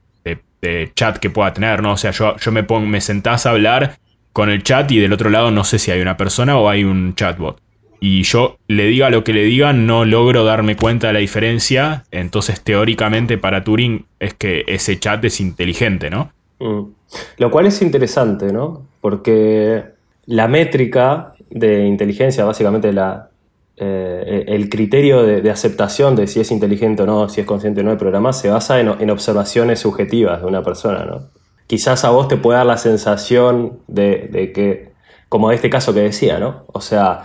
chat 0.94 1.18
que 1.18 1.30
pueda 1.30 1.52
tener, 1.52 1.80
¿no? 1.80 1.92
O 1.92 1.96
sea, 1.96 2.10
yo, 2.10 2.36
yo 2.36 2.52
me, 2.52 2.64
pongo, 2.64 2.86
me 2.86 3.00
sentás 3.00 3.46
a 3.46 3.50
hablar 3.50 3.98
con 4.32 4.50
el 4.50 4.62
chat 4.62 4.90
y 4.90 4.98
del 4.98 5.12
otro 5.12 5.30
lado 5.30 5.52
no 5.52 5.62
sé 5.62 5.78
si 5.78 5.92
hay 5.92 6.00
una 6.00 6.16
persona 6.16 6.58
o 6.58 6.68
hay 6.68 6.84
un 6.84 7.14
chatbot. 7.14 7.60
Y 8.00 8.24
yo 8.24 8.58
le 8.68 8.86
diga 8.86 9.08
lo 9.08 9.24
que 9.24 9.32
le 9.32 9.44
diga, 9.44 9.72
no 9.72 10.04
logro 10.04 10.44
darme 10.44 10.76
cuenta 10.76 11.06
de 11.06 11.12
la 11.14 11.20
diferencia. 11.20 12.04
Entonces, 12.10 12.60
teóricamente, 12.60 13.38
para 13.38 13.64
Turing 13.64 14.04
es 14.18 14.34
que 14.34 14.64
ese 14.66 14.98
chat 14.98 15.24
es 15.24 15.40
inteligente, 15.40 16.10
¿no? 16.10 16.32
Mm. 16.58 16.90
Lo 17.38 17.50
cual 17.50 17.66
es 17.66 17.80
interesante, 17.80 18.52
¿no? 18.52 18.86
Porque 19.00 19.84
la 20.26 20.48
métrica 20.48 21.32
de 21.48 21.86
inteligencia, 21.86 22.44
básicamente 22.44 22.92
la, 22.92 23.30
eh, 23.78 24.44
el 24.48 24.70
criterio 24.70 25.22
de, 25.22 25.50
aceptación 25.50 26.16
de 26.16 26.26
si 26.26 26.40
es 26.40 26.50
inteligente 26.50 27.02
o 27.02 27.06
no, 27.06 27.28
si 27.28 27.42
es 27.42 27.46
consciente 27.46 27.82
o 27.82 27.84
no 27.84 27.90
del 27.90 27.98
programa, 27.98 28.32
se 28.32 28.48
basa 28.48 28.80
en, 28.80 29.10
observaciones 29.10 29.80
subjetivas 29.80 30.40
de 30.40 30.46
una 30.46 30.62
persona, 30.62 31.04
¿no? 31.04 31.28
Quizás 31.66 32.04
a 32.04 32.10
vos 32.10 32.28
te 32.28 32.36
puede 32.36 32.58
dar 32.58 32.66
la 32.66 32.78
sensación 32.78 33.80
de, 33.86 34.52
que, 34.54 34.92
como 35.28 35.50
este 35.50 35.68
caso 35.68 35.92
que 35.92 36.00
decía, 36.00 36.38
¿no? 36.38 36.64
O 36.68 36.80
sea, 36.80 37.24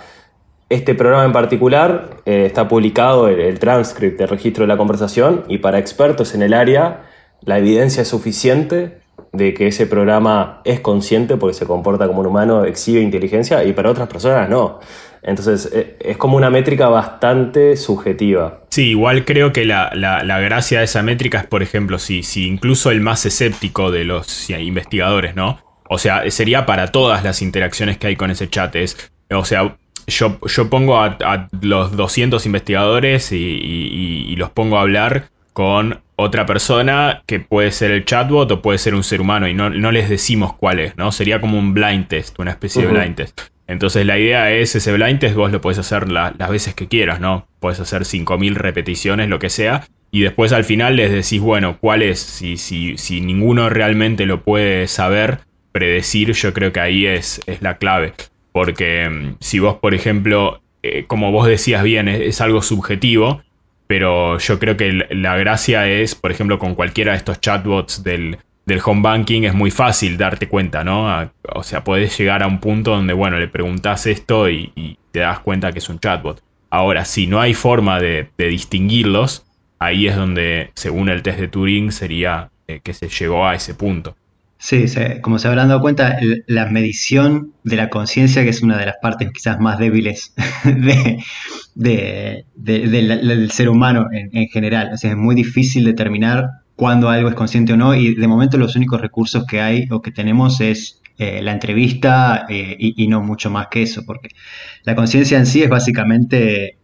este 0.67 0.93
programa 0.96 1.25
en 1.25 1.31
particular 1.31 2.17
eh, 2.25 2.46
está 2.48 2.67
publicado 2.67 3.27
el, 3.27 3.39
el 3.39 3.60
transcript, 3.60 4.20
el 4.20 4.27
registro 4.27 4.63
de 4.63 4.67
la 4.67 4.77
conversación, 4.77 5.46
y 5.48 5.60
para 5.60 5.79
expertos 5.79 6.34
en 6.34 6.41
el 6.41 6.53
área, 6.53 7.03
la 7.41 7.60
evidencia 7.60 8.01
es 8.01 8.10
suficiente 8.10 9.00
de 9.31 9.53
que 9.53 9.67
ese 9.67 9.88
programa 9.88 10.62
es 10.65 10.81
consciente 10.81 11.38
porque 11.38 11.53
se 11.53 11.65
comporta 11.65 12.08
como 12.08 12.20
un 12.20 12.27
humano, 12.27 12.65
exhibe 12.65 13.00
inteligencia, 13.00 13.63
y 13.63 13.72
para 13.72 13.89
otras 13.89 14.10
personas 14.10 14.50
no. 14.50 14.79
Entonces 15.23 15.69
eh, 15.73 15.97
es 15.99 16.17
como 16.17 16.37
una 16.37 16.49
métrica 16.49 16.87
bastante 16.87 17.77
subjetiva. 17.77 18.61
Sí, 18.69 18.89
igual 18.89 19.25
creo 19.25 19.51
que 19.53 19.65
la, 19.65 19.91
gracia 20.41 20.79
de 20.79 20.85
esa 20.85 21.03
métrica 21.03 21.39
es, 21.39 21.45
por 21.45 21.61
ejemplo, 21.61 21.99
si, 21.99 22.23
si 22.23 22.47
incluso 22.47 22.91
el 22.91 23.01
más 23.01 23.25
escéptico 23.25 23.91
de 23.91 24.05
los 24.05 24.49
investigadores, 24.49 25.35
¿no? 25.35 25.59
O 25.89 25.97
sea, 25.97 26.29
sería 26.31 26.65
para 26.65 26.87
todas 26.87 27.23
las 27.23 27.41
interacciones 27.41 27.97
que 27.97 28.07
hay 28.07 28.15
con 28.15 28.31
ese 28.31 28.49
chat. 28.49 28.75
Es, 28.77 29.11
o 29.29 29.43
sea, 29.43 29.75
yo, 30.07 30.39
yo 30.47 30.69
pongo 30.69 30.97
a, 30.97 31.49
los 31.61 31.95
200 31.95 32.45
investigadores 32.45 33.31
y, 33.31 34.33
los 34.37 34.49
pongo 34.51 34.77
a 34.77 34.81
hablar 34.81 35.25
con 35.53 36.01
otra 36.15 36.45
persona 36.45 37.23
que 37.25 37.39
puede 37.39 37.71
ser 37.71 37.91
el 37.91 38.05
chatbot 38.05 38.49
o 38.51 38.61
puede 38.61 38.77
ser 38.77 38.95
un 38.95 39.03
ser 39.03 39.21
humano 39.21 39.47
y 39.47 39.53
no, 39.53 39.69
les 39.69 40.09
decimos 40.09 40.53
cuál 40.53 40.79
es, 40.79 40.97
¿no? 40.97 41.11
Sería 41.11 41.41
como 41.41 41.59
un 41.59 41.73
blind 41.73 42.07
test, 42.07 42.39
una 42.39 42.51
especie 42.51 42.87
de 42.87 42.93
blind 42.93 43.15
test. 43.15 43.41
Entonces 43.71 44.05
la 44.05 44.19
idea 44.19 44.51
es 44.51 44.75
ese 44.75 44.91
blind 44.91 45.19
test, 45.19 45.35
vos 45.35 45.51
lo 45.51 45.61
podés 45.61 45.79
hacer 45.79 46.11
las 46.11 46.49
veces 46.49 46.73
que 46.73 46.87
quieras, 46.87 47.21
¿no? 47.21 47.47
Puedes 47.61 47.79
hacer 47.79 48.01
5.000 48.01 48.53
repeticiones, 48.55 49.29
lo 49.29 49.39
que 49.39 49.49
sea, 49.49 49.87
y 50.11 50.21
después 50.21 50.51
al 50.51 50.65
final 50.65 50.97
les 50.97 51.09
decís, 51.09 51.39
bueno, 51.39 51.77
¿cuál 51.79 52.01
es? 52.01 52.19
Si, 52.19 52.57
si, 52.57 52.97
si 52.97 53.21
ninguno 53.21 53.69
realmente 53.69 54.25
lo 54.25 54.43
puede 54.43 54.87
saber, 54.87 55.39
predecir, 55.71 56.33
yo 56.33 56.53
creo 56.53 56.73
que 56.73 56.81
ahí 56.81 57.05
es, 57.05 57.39
es 57.45 57.61
la 57.61 57.77
clave. 57.77 58.13
Porque 58.51 59.09
mm, 59.09 59.35
si 59.39 59.59
vos, 59.59 59.75
por 59.75 59.93
ejemplo, 59.93 60.61
eh, 60.83 61.05
como 61.07 61.31
vos 61.31 61.47
decías 61.47 61.81
bien, 61.83 62.09
es, 62.09 62.41
algo 62.41 62.61
subjetivo, 62.61 63.41
pero 63.87 64.37
yo 64.37 64.59
creo 64.59 64.75
que 64.75 65.07
la 65.11 65.37
gracia 65.37 65.87
es, 65.87 66.13
por 66.15 66.31
ejemplo, 66.31 66.59
con 66.59 66.75
cualquiera 66.75 67.13
de 67.13 67.17
estos 67.17 67.39
chatbots 67.39 68.03
del, 68.03 68.37
del 68.65 68.80
home 68.84 69.01
banking 69.01 69.44
es 69.44 69.53
muy 69.53 69.72
fácil 69.72 70.18
darte 70.18 70.48
cuenta, 70.48 70.84
¿no? 70.84 71.32
o 71.53 71.63
sea, 71.63 71.84
puedes 71.84 72.18
llegar 72.18 72.44
a 72.44 72.48
un 72.48 72.60
punto 72.60 72.91
donde, 72.91 73.13
bueno, 73.13 73.39
le 73.39 73.48
preguntas 73.48 74.06
esto 74.08 74.50
y, 74.50 74.98
te 75.12 75.20
das 75.20 75.39
cuenta 75.39 75.74
que 75.74 75.80
es 75.80 75.89
un 75.89 76.00
chatbot. 76.00 76.41
Ahora, 76.70 77.03
si 77.03 77.27
no 77.27 77.41
hay 77.41 77.53
forma 77.53 78.00
de, 78.00 78.30
distinguirlos, 78.38 79.46
ahí 79.77 80.08
es 80.08 80.15
donde, 80.15 80.72
según 80.74 81.10
el 81.10 81.22
test 81.22 81.39
de 81.39 81.50
Turing, 81.50 81.91
sería 81.91 82.50
eh, 82.68 82.80
que 82.82 82.94
se 82.94 83.10
llegó 83.10 83.46
a 83.46 83.56
ese 83.56 83.74
punto. 83.74 84.15
Sí, 84.62 84.86
como 85.22 85.39
se 85.39 85.48
habrán 85.48 85.70
dado 85.70 85.82
cuenta, 85.82 86.20
la 86.46 86.68
medición 86.68 87.51
de 87.63 87.77
la 87.77 87.89
conciencia, 87.89 88.44
que 88.44 88.50
es 88.50 88.62
una 88.62 88.77
de 88.77 88.86
las 88.86 88.98
partes 89.01 89.32
quizás 89.32 89.60
más 89.60 89.80
débiles 89.80 90.36
del 91.75 92.46
ser 93.51 93.70
humano 93.70 94.08
en, 94.12 94.48
general. 94.50 94.91
Es 94.94 95.18
muy 95.18 95.34
difícil 95.34 95.84
determinar 95.84 96.61
cuando 96.81 97.11
algo 97.11 97.29
es 97.29 97.35
consciente 97.35 97.73
o 97.73 97.77
no 97.77 97.93
y 97.93 98.15
de 98.15 98.27
momento 98.27 98.57
los 98.57 98.75
únicos 98.75 99.00
recursos 99.00 99.45
que 99.45 99.61
hay 99.61 99.88
o 99.91 100.01
que 100.01 100.09
tenemos 100.09 100.61
es 100.61 101.00
eh, 101.19 101.39
la 101.43 101.51
entrevista 101.51 102.47
eh, 102.50 102.75
y, 102.79 103.07
no 103.07 103.21
mucho 103.21 103.51
más 103.51 103.67
que 103.67 103.83
eso, 103.83 104.03
porque 104.03 104.29
la 104.83 104.95
conciencia 104.95 105.38
en 105.38 105.45
sí 105.45 105.61
es 105.61 105.69
básicamente, 105.69 106.79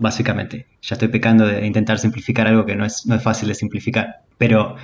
básicamente, 0.00 0.66
ya 0.82 0.96
estoy 0.96 1.06
pecando 1.06 1.46
de 1.46 1.64
intentar 1.64 2.00
simplificar 2.00 2.48
algo 2.48 2.66
que 2.66 2.74
no 2.74 2.84
es, 2.84 3.06
no 3.06 3.14
es 3.14 3.22
fácil 3.22 3.46
de 3.46 3.54
simplificar, 3.54 4.22
pero 4.38 4.74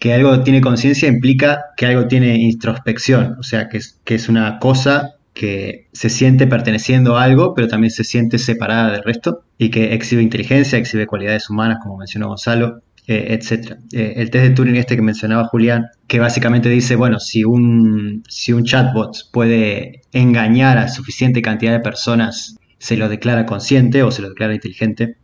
que 0.00 0.12
algo 0.12 0.42
tiene 0.42 0.60
conciencia 0.60 1.08
implica 1.08 1.66
que 1.76 1.86
algo 1.86 2.08
tiene 2.08 2.34
introspección, 2.34 3.36
o 3.38 3.44
sea, 3.44 3.68
que 3.68 3.76
es, 3.76 4.00
que 4.02 4.16
es 4.16 4.28
una 4.28 4.58
cosa 4.58 5.14
que 5.32 5.86
se 5.92 6.10
siente 6.10 6.48
perteneciendo 6.48 7.18
a 7.18 7.22
algo, 7.22 7.54
pero 7.54 7.68
también 7.68 7.92
se 7.92 8.02
siente 8.02 8.38
separada 8.38 8.90
del 8.90 9.04
resto 9.04 9.44
y 9.58 9.70
que 9.70 9.94
exhibe 9.94 10.22
inteligencia, 10.22 10.76
exhibe 10.76 11.06
cualidades 11.06 11.48
humanas, 11.48 11.78
como 11.80 11.98
mencionó 11.98 12.26
Gonzalo, 12.26 12.82
eh, 13.08 13.36
etcétera. 13.36 13.78
Eh, 13.92 14.14
el 14.16 14.30
test 14.30 14.44
de 14.44 14.50
Turing 14.50 14.76
este 14.76 14.94
que 14.94 15.02
mencionaba 15.02 15.48
Julián, 15.48 15.86
que 16.06 16.20
básicamente 16.20 16.68
dice, 16.68 16.94
bueno, 16.94 17.18
si 17.18 17.42
un, 17.42 18.22
si 18.28 18.52
un 18.52 18.62
chatbot 18.62 19.32
puede 19.32 20.02
engañar 20.12 20.78
a 20.78 20.88
suficiente 20.88 21.42
cantidad 21.42 21.72
de 21.72 21.80
personas, 21.80 22.56
se 22.78 22.96
lo 22.96 23.08
declara 23.08 23.44
consciente 23.44 24.04
o 24.04 24.12
se 24.12 24.22
lo 24.22 24.28
declara 24.28 24.54
inteligente. 24.54 25.16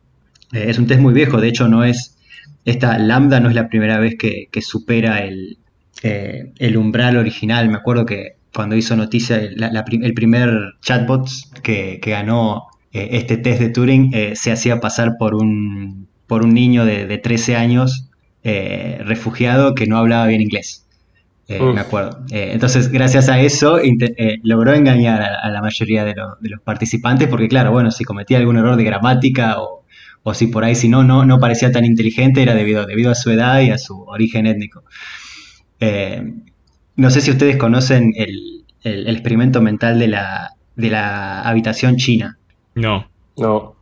Eh, 0.53 0.65
es 0.69 0.79
un 0.79 0.89
test 0.89 1.01
muy 1.01 1.15
viejo, 1.15 1.41
de 1.41 1.49
hecho 1.49 1.69
no 1.69 1.85
es, 1.85 2.17
esta 2.65 2.99
lambda 2.99 3.39
no 3.39 3.49
es 3.49 3.55
la 3.55 3.69
primera 3.69 4.01
vez 4.01 4.17
que, 4.19 4.49
supera 4.61 5.21
el, 5.21 5.59
el 6.03 6.77
umbral 6.77 7.17
original. 7.17 7.69
Me 7.69 7.77
acuerdo 7.77 8.07
que 8.07 8.39
cuando 8.53 8.75
hizo 8.75 8.97
noticia 8.97 9.37
el 9.39 10.15
primer 10.15 10.51
chatbot 10.83 11.29
que, 11.63 12.01
que 12.03 12.11
ganó 12.11 12.65
este 12.91 13.37
test 13.37 13.61
de 13.61 13.69
Turing 13.69 14.11
se 14.35 14.51
hacía 14.51 14.81
pasar 14.81 15.13
por 15.19 15.35
un 15.35 16.08
por 16.29 16.45
un 16.45 16.55
niño 16.55 16.85
de, 16.85 17.19
13 17.19 17.57
años 17.57 18.11
eh, 18.45 19.01
refugiado 19.05 19.75
que 19.75 19.87
no 19.87 19.99
hablaba 19.99 20.27
bien 20.27 20.41
inglés. 20.41 20.87
Eh, 21.49 21.59
me 21.61 21.81
acuerdo. 21.81 22.21
Eh, 22.31 22.51
entonces, 22.53 22.93
gracias 22.93 23.31
a 23.31 23.41
eso, 23.41 23.81
logró 24.43 24.75
engañar 24.75 25.23
a, 25.23 25.49
la 25.49 25.63
mayoría 25.63 26.05
de, 26.05 26.15
los 26.15 26.61
participantes, 26.61 27.27
porque 27.27 27.49
claro, 27.49 27.73
bueno, 27.73 27.91
si 27.91 28.05
cometía 28.05 28.37
algún 28.37 28.59
error 28.59 28.77
de 28.77 28.85
gramática 28.85 29.57
o, 29.59 29.83
si 30.35 30.49
por 30.49 30.63
ahí, 30.63 30.75
si 30.75 30.91
no, 30.91 31.03
no, 31.05 31.25
no 31.25 31.41
parecía 31.41 31.73
tan 31.73 31.87
inteligente, 31.87 32.43
era 32.43 32.55
debido, 32.55 32.85
debido 32.85 33.11
a 33.11 33.15
su 33.15 33.31
edad 33.31 33.63
y 33.63 33.71
a 33.71 33.79
su 33.79 34.03
origen 34.03 34.47
étnico. 34.47 34.85
no 36.97 37.11
sé 37.11 37.23
si 37.23 37.31
ustedes 37.31 37.57
conocen 37.57 38.13
el, 38.15 38.67
experimento 38.85 39.63
mental 39.63 39.99
de 39.99 40.09
la, 40.09 40.51
de 40.77 40.91
la 40.91 41.41
habitación 41.41 41.97
china. 41.97 42.39
No. 42.75 43.09
No. 43.39 43.78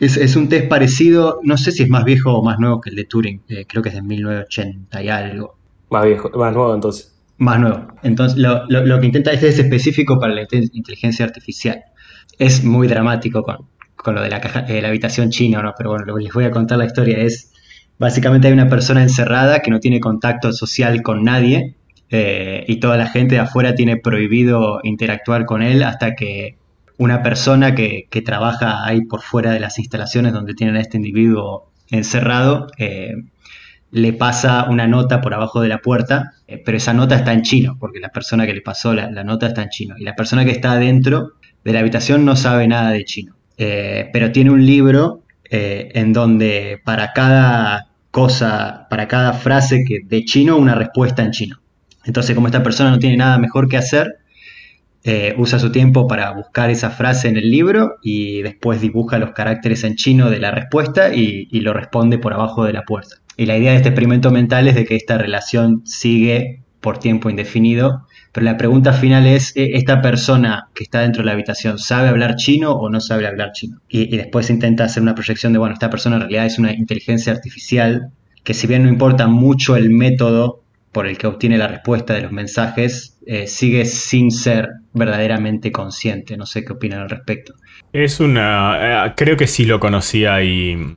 Es, 0.00 0.36
un 0.36 0.48
test 0.48 0.68
parecido, 0.68 1.40
no 1.42 1.56
sé 1.56 1.72
si 1.72 1.82
es 1.82 1.88
más 1.88 2.04
viejo 2.04 2.32
o 2.32 2.44
más 2.44 2.58
nuevo 2.58 2.80
que 2.80 2.90
el 2.90 2.96
de 2.96 3.04
Turing, 3.04 3.42
eh, 3.48 3.64
creo 3.66 3.82
que 3.82 3.88
es 3.88 3.96
de 3.96 4.02
1980 4.02 5.02
y 5.02 5.08
algo. 5.08 5.58
Más 5.90 6.04
viejo, 6.04 6.30
más 6.30 6.54
nuevo 6.54 6.74
entonces. 6.74 7.14
Más 7.38 7.58
nuevo. 7.58 7.88
Entonces, 8.02 8.38
lo, 8.38 9.00
que 9.00 9.06
intenta 9.06 9.32
este 9.32 9.48
es 9.48 9.58
específico 9.58 10.18
para 10.20 10.34
la 10.34 10.42
inteligencia 10.42 11.24
artificial. 11.24 11.82
Es 12.38 12.64
muy 12.64 12.86
dramático 12.86 13.42
con, 13.42 14.14
lo 14.14 14.22
de 14.22 14.28
la, 14.28 14.40
caja, 14.40 14.64
la 14.68 14.88
habitación 14.88 15.30
china, 15.30 15.62
¿no? 15.62 15.72
Pero 15.76 15.90
bueno, 15.90 16.04
lo 16.04 16.16
que 16.16 16.24
les 16.24 16.32
voy 16.32 16.44
a 16.44 16.50
contar 16.50 16.78
la 16.78 16.84
historia 16.84 17.18
es, 17.18 17.52
básicamente 17.98 18.48
hay 18.48 18.54
una 18.54 18.68
persona 18.68 19.02
encerrada 19.02 19.60
que 19.60 19.70
no 19.70 19.80
tiene 19.80 20.00
contacto 20.00 20.52
social 20.52 21.02
con 21.02 21.24
nadie 21.24 21.76
eh, 22.10 22.64
y 22.66 22.80
toda 22.80 22.96
la 22.96 23.08
gente 23.08 23.34
de 23.34 23.40
afuera 23.40 23.74
tiene 23.74 23.96
prohibido 23.96 24.80
interactuar 24.82 25.44
con 25.44 25.62
él 25.62 25.82
hasta 25.82 26.14
que 26.14 26.56
una 26.98 27.22
persona 27.22 27.74
que, 27.74 28.08
trabaja 28.24 28.84
ahí 28.84 29.02
por 29.02 29.22
fuera 29.22 29.52
de 29.52 29.60
las 29.60 29.78
instalaciones 29.78 30.32
donde 30.32 30.54
tienen 30.54 30.76
a 30.76 30.80
este 30.80 30.96
individuo 30.96 31.70
encerrado, 31.90 32.66
eh, 32.76 33.14
le 33.90 34.12
pasa 34.12 34.66
una 34.68 34.86
nota 34.86 35.20
por 35.20 35.32
abajo 35.32 35.62
de 35.62 35.68
la 35.68 35.78
puerta, 35.78 36.32
eh, 36.46 36.60
pero 36.62 36.76
esa 36.76 36.92
nota 36.92 37.14
está 37.14 37.32
en 37.32 37.42
chino, 37.42 37.76
porque 37.78 38.00
la 38.00 38.10
persona 38.10 38.46
que 38.46 38.52
le 38.52 38.60
pasó 38.60 38.92
la, 38.94 39.24
nota 39.24 39.46
está 39.46 39.62
en 39.62 39.70
chino. 39.70 39.94
Y 39.96 40.04
la 40.04 40.14
persona 40.14 40.44
que 40.44 40.50
está 40.50 40.72
adentro 40.72 41.34
de 41.64 41.72
la 41.72 41.80
habitación 41.80 42.24
no 42.24 42.36
sabe 42.36 42.66
nada 42.66 42.90
de 42.90 43.04
chino, 43.04 43.36
eh, 43.56 44.10
pero 44.12 44.32
tiene 44.32 44.50
un 44.50 44.66
libro 44.66 45.22
en 45.50 46.12
donde 46.12 46.78
para 46.84 47.14
cada 47.14 47.88
cosa, 48.10 48.86
para 48.90 49.08
cada 49.08 49.32
frase 49.32 49.82
que 49.86 50.00
de 50.04 50.24
chino, 50.24 50.58
una 50.58 50.74
respuesta 50.74 51.22
en 51.22 51.30
chino. 51.30 51.60
Entonces, 52.04 52.34
como 52.34 52.48
esta 52.48 52.62
persona 52.62 52.90
no 52.90 52.98
tiene 52.98 53.16
nada 53.16 53.38
mejor 53.38 53.66
que 53.66 53.78
hacer, 53.78 54.18
eh, 55.04 55.34
usa 55.38 55.58
su 55.58 55.70
tiempo 55.70 56.08
para 56.08 56.32
buscar 56.32 56.70
esa 56.70 56.90
frase 56.90 57.28
en 57.28 57.36
el 57.36 57.50
libro 57.50 57.96
y 58.02 58.42
después 58.42 58.80
dibuja 58.80 59.18
los 59.18 59.30
caracteres 59.30 59.84
en 59.84 59.94
chino 59.94 60.28
de 60.28 60.40
la 60.40 60.50
respuesta 60.50 61.14
y, 61.14 61.46
lo 61.60 61.72
responde 61.72 62.18
por 62.18 62.32
abajo 62.32 62.64
de 62.64 62.72
la 62.72 62.82
puerta. 62.82 63.16
Y 63.36 63.46
la 63.46 63.56
idea 63.56 63.70
de 63.70 63.76
este 63.76 63.90
experimento 63.90 64.30
mental 64.30 64.66
es 64.66 64.74
de 64.74 64.84
que 64.84 64.96
esta 64.96 65.16
relación 65.16 65.82
sigue 65.84 66.62
por 66.80 66.98
tiempo 66.98 67.30
indefinido, 67.30 68.06
pero 68.32 68.44
la 68.44 68.56
pregunta 68.56 68.92
final 68.92 69.26
es, 69.26 69.56
¿e-, 69.56 69.76
¿esta 69.76 70.02
persona 70.02 70.68
que 70.74 70.84
está 70.84 71.00
dentro 71.00 71.22
de 71.22 71.26
la 71.26 71.32
habitación 71.32 71.78
sabe 71.78 72.08
hablar 72.08 72.36
chino 72.36 72.72
o 72.72 72.90
no 72.90 73.00
sabe 73.00 73.26
hablar 73.26 73.52
chino? 73.52 73.80
Y, 73.88 74.12
y 74.14 74.16
después 74.16 74.50
intenta 74.50 74.84
hacer 74.84 75.02
una 75.02 75.14
proyección 75.14 75.52
de, 75.52 75.58
bueno, 75.58 75.74
esta 75.74 75.90
persona 75.90 76.16
en 76.16 76.22
realidad 76.22 76.46
es 76.46 76.58
una 76.58 76.72
inteligencia 76.72 77.32
artificial 77.32 78.10
que 78.42 78.54
si 78.54 78.66
bien 78.66 78.82
no 78.82 78.88
importa 78.88 79.26
mucho 79.26 79.76
el 79.76 79.90
método 79.90 80.62
por 80.92 81.06
el 81.06 81.18
que 81.18 81.26
obtiene 81.26 81.58
la 81.58 81.68
respuesta 81.68 82.14
de 82.14 82.22
los 82.22 82.32
mensajes, 82.32 83.17
eh, 83.30 83.46
sigue 83.46 83.84
sin 83.84 84.30
ser 84.30 84.70
verdaderamente 84.94 85.70
consciente. 85.70 86.38
No 86.38 86.46
sé 86.46 86.64
qué 86.64 86.72
opinan 86.72 87.00
al 87.00 87.10
respecto. 87.10 87.52
Es 87.92 88.20
una... 88.20 89.06
Eh, 89.06 89.12
creo 89.16 89.36
que 89.36 89.46
sí 89.46 89.66
lo 89.66 89.80
conocía 89.80 90.42
y, 90.42 90.96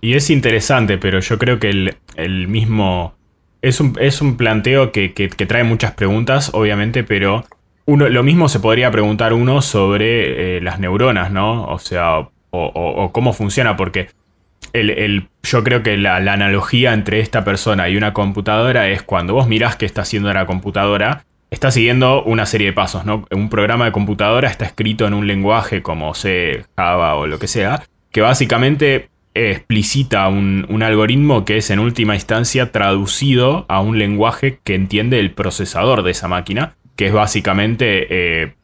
y 0.00 0.14
es 0.14 0.28
interesante, 0.28 0.98
pero 0.98 1.20
yo 1.20 1.38
creo 1.38 1.60
que 1.60 1.94
el, 2.16 2.48
mismo... 2.48 3.14
Es 3.62 3.80
un, 3.80 3.96
es 4.00 4.20
un 4.20 4.36
planteo 4.36 4.90
que, 4.90 5.08
trae 5.46 5.62
muchas 5.62 5.92
preguntas, 5.92 6.50
obviamente, 6.52 7.04
pero 7.04 7.44
uno, 7.84 8.08
lo 8.08 8.24
mismo 8.24 8.48
se 8.48 8.58
podría 8.58 8.90
preguntar 8.90 9.32
uno 9.32 9.62
sobre 9.62 10.56
eh, 10.56 10.60
las 10.60 10.80
neuronas, 10.80 11.30
¿no? 11.30 11.64
O 11.66 11.78
sea, 11.78 12.28
o 12.50 13.10
cómo 13.12 13.32
funciona, 13.32 13.76
porque 13.76 14.08
el, 14.72 15.28
yo 15.42 15.64
creo 15.64 15.82
que 15.82 15.96
la, 15.96 16.16
analogía 16.16 16.92
entre 16.92 17.20
esta 17.20 17.44
persona 17.44 17.88
y 17.88 17.96
una 17.96 18.12
computadora 18.12 18.88
es 18.88 19.02
cuando 19.02 19.34
vos 19.34 19.48
mirás 19.48 19.76
qué 19.76 19.86
está 19.86 20.02
haciendo 20.02 20.32
la 20.32 20.46
computadora, 20.46 21.24
está 21.50 21.70
siguiendo 21.70 22.22
una 22.24 22.46
serie 22.46 22.68
de 22.68 22.72
pasos, 22.72 23.04
¿no? 23.04 23.26
Un 23.30 23.48
programa 23.48 23.86
de 23.86 23.92
computadora 23.92 24.48
está 24.48 24.64
escrito 24.64 25.06
en 25.06 25.14
un 25.14 25.26
lenguaje 25.26 25.82
como 25.82 26.14
C, 26.14 26.64
Java 26.76 27.14
o 27.16 27.26
lo 27.26 27.38
que 27.38 27.46
sea, 27.46 27.82
que 28.10 28.20
básicamente 28.20 29.10
explicita 29.34 30.28
un, 30.28 30.82
algoritmo 30.82 31.44
que 31.44 31.58
es 31.58 31.70
en 31.70 31.78
última 31.78 32.14
instancia 32.14 32.72
traducido 32.72 33.66
a 33.68 33.80
un 33.80 33.98
lenguaje 33.98 34.58
que 34.64 34.74
entiende 34.74 35.20
el 35.20 35.30
procesador 35.32 36.02
de 36.02 36.10
esa 36.10 36.28
máquina, 36.28 36.74
que 36.96 37.06
es 37.06 37.12
básicamente, 37.12 38.06
eh, 38.10 38.54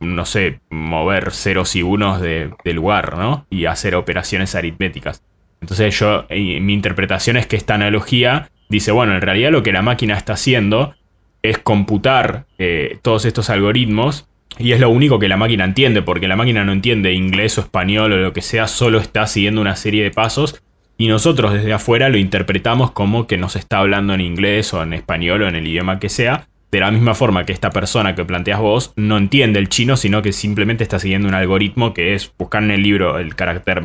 no 0.00 0.26
sé, 0.26 0.60
mover 0.70 1.32
ceros 1.32 1.74
y 1.76 1.82
unos 1.82 2.20
de, 2.20 2.50
de 2.64 2.72
lugar, 2.72 3.16
¿no? 3.16 3.46
Y 3.50 3.64
hacer 3.64 3.94
operaciones 3.94 4.54
aritméticas. 4.54 5.22
Entonces 5.60 5.98
yo, 5.98 6.26
mi 6.30 6.72
interpretación 6.72 7.36
es 7.36 7.46
que 7.46 7.56
esta 7.56 7.74
analogía 7.74 8.50
dice, 8.68 8.92
bueno, 8.92 9.14
en 9.14 9.22
realidad 9.22 9.50
lo 9.50 9.62
que 9.62 9.72
la 9.72 9.82
máquina 9.82 10.16
está 10.16 10.34
haciendo 10.34 10.94
es 11.42 11.58
computar 11.58 12.46
eh, 12.58 12.98
todos 13.02 13.24
estos 13.24 13.50
algoritmos 13.50 14.28
y 14.58 14.72
es 14.72 14.80
lo 14.80 14.90
único 14.90 15.18
que 15.18 15.28
la 15.28 15.36
máquina 15.36 15.64
entiende, 15.64 16.02
porque 16.02 16.28
la 16.28 16.36
máquina 16.36 16.64
no 16.64 16.72
entiende 16.72 17.12
inglés 17.12 17.58
o 17.58 17.60
español 17.60 18.12
o 18.12 18.16
lo 18.16 18.32
que 18.32 18.42
sea, 18.42 18.66
solo 18.66 18.98
está 18.98 19.26
siguiendo 19.26 19.60
una 19.60 19.76
serie 19.76 20.02
de 20.02 20.10
pasos 20.10 20.62
y 20.96 21.06
nosotros 21.06 21.52
desde 21.52 21.72
afuera 21.72 22.08
lo 22.08 22.18
interpretamos 22.18 22.90
como 22.90 23.26
que 23.28 23.38
nos 23.38 23.54
está 23.54 23.78
hablando 23.78 24.14
en 24.14 24.20
inglés 24.20 24.74
o 24.74 24.82
en 24.82 24.94
español 24.94 25.42
o 25.42 25.48
en 25.48 25.54
el 25.54 25.66
idioma 25.66 26.00
que 26.00 26.08
sea, 26.08 26.48
de 26.70 26.80
la 26.80 26.90
misma 26.90 27.14
forma 27.14 27.46
que 27.46 27.52
esta 27.52 27.70
persona 27.70 28.14
que 28.14 28.24
planteas 28.24 28.60
vos 28.60 28.92
no 28.96 29.16
entiende 29.16 29.58
el 29.58 29.68
chino, 29.68 29.96
sino 29.96 30.22
que 30.22 30.32
simplemente 30.32 30.82
está 30.82 30.98
siguiendo 30.98 31.28
un 31.28 31.34
algoritmo 31.34 31.94
que 31.94 32.14
es 32.14 32.32
buscar 32.36 32.62
en 32.62 32.72
el 32.72 32.82
libro 32.82 33.18
el 33.18 33.36
carácter 33.36 33.84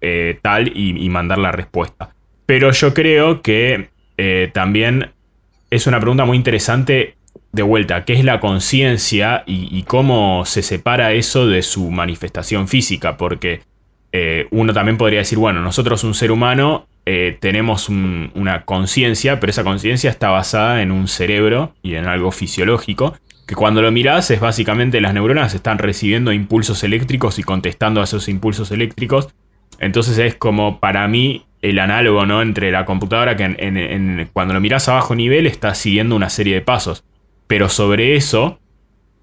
eh, 0.00 0.38
tal 0.42 0.76
y, 0.76 1.08
mandar 1.08 1.38
la 1.38 1.52
respuesta. 1.52 2.10
Pero 2.44 2.70
yo 2.72 2.92
creo 2.92 3.40
que 3.40 3.88
eh, 4.16 4.50
también 4.52 5.12
es 5.70 5.86
una 5.86 6.00
pregunta 6.00 6.24
muy 6.24 6.36
interesante 6.36 7.16
de 7.52 7.62
vuelta, 7.62 8.04
¿qué 8.04 8.14
es 8.14 8.24
la 8.24 8.40
conciencia 8.40 9.42
y, 9.46 9.82
cómo 9.84 10.44
se 10.44 10.62
separa 10.62 11.12
eso 11.12 11.46
de 11.46 11.62
su 11.62 11.90
manifestación 11.90 12.68
física? 12.68 13.16
Porque 13.16 13.62
eh, 14.12 14.46
uno 14.50 14.72
también 14.72 14.98
podría 14.98 15.20
decir, 15.20 15.38
bueno, 15.38 15.60
nosotros 15.60 16.04
un 16.04 16.14
ser 16.14 16.30
humano 16.30 16.86
tenemos 17.40 17.88
una 17.88 18.66
conciencia, 18.66 19.40
pero 19.40 19.50
esa 19.50 19.64
conciencia 19.64 20.10
está 20.10 20.28
basada 20.28 20.82
en 20.82 20.92
un 20.92 21.08
cerebro 21.08 21.72
y 21.82 21.94
en 21.94 22.04
algo 22.04 22.30
fisiológico, 22.32 23.16
que 23.46 23.54
cuando 23.54 23.80
lo 23.80 23.90
mirás 23.90 24.30
es 24.30 24.40
básicamente 24.40 25.00
las 25.00 25.14
neuronas 25.14 25.54
están 25.54 25.78
recibiendo 25.78 26.34
impulsos 26.34 26.84
eléctricos 26.84 27.38
y 27.38 27.44
contestando 27.44 28.02
a 28.02 28.04
esos 28.04 28.28
impulsos 28.28 28.70
eléctricos 28.72 29.28
entonces 29.78 30.18
es 30.18 30.34
como 30.34 30.80
para 30.80 31.06
mí 31.08 31.44
el 31.62 31.78
análogo 31.78 32.24
¿no? 32.26 32.42
entre 32.42 32.70
la 32.70 32.84
computadora 32.84 33.36
que 33.36 34.28
cuando 34.32 34.54
lo 34.54 34.60
miras 34.60 34.88
a 34.88 34.94
bajo 34.94 35.14
nivel 35.14 35.46
está 35.46 35.74
siguiendo 35.74 36.16
una 36.16 36.30
serie 36.30 36.54
de 36.54 36.60
pasos. 36.60 37.04
Pero 37.46 37.68
sobre 37.68 38.16
eso 38.16 38.60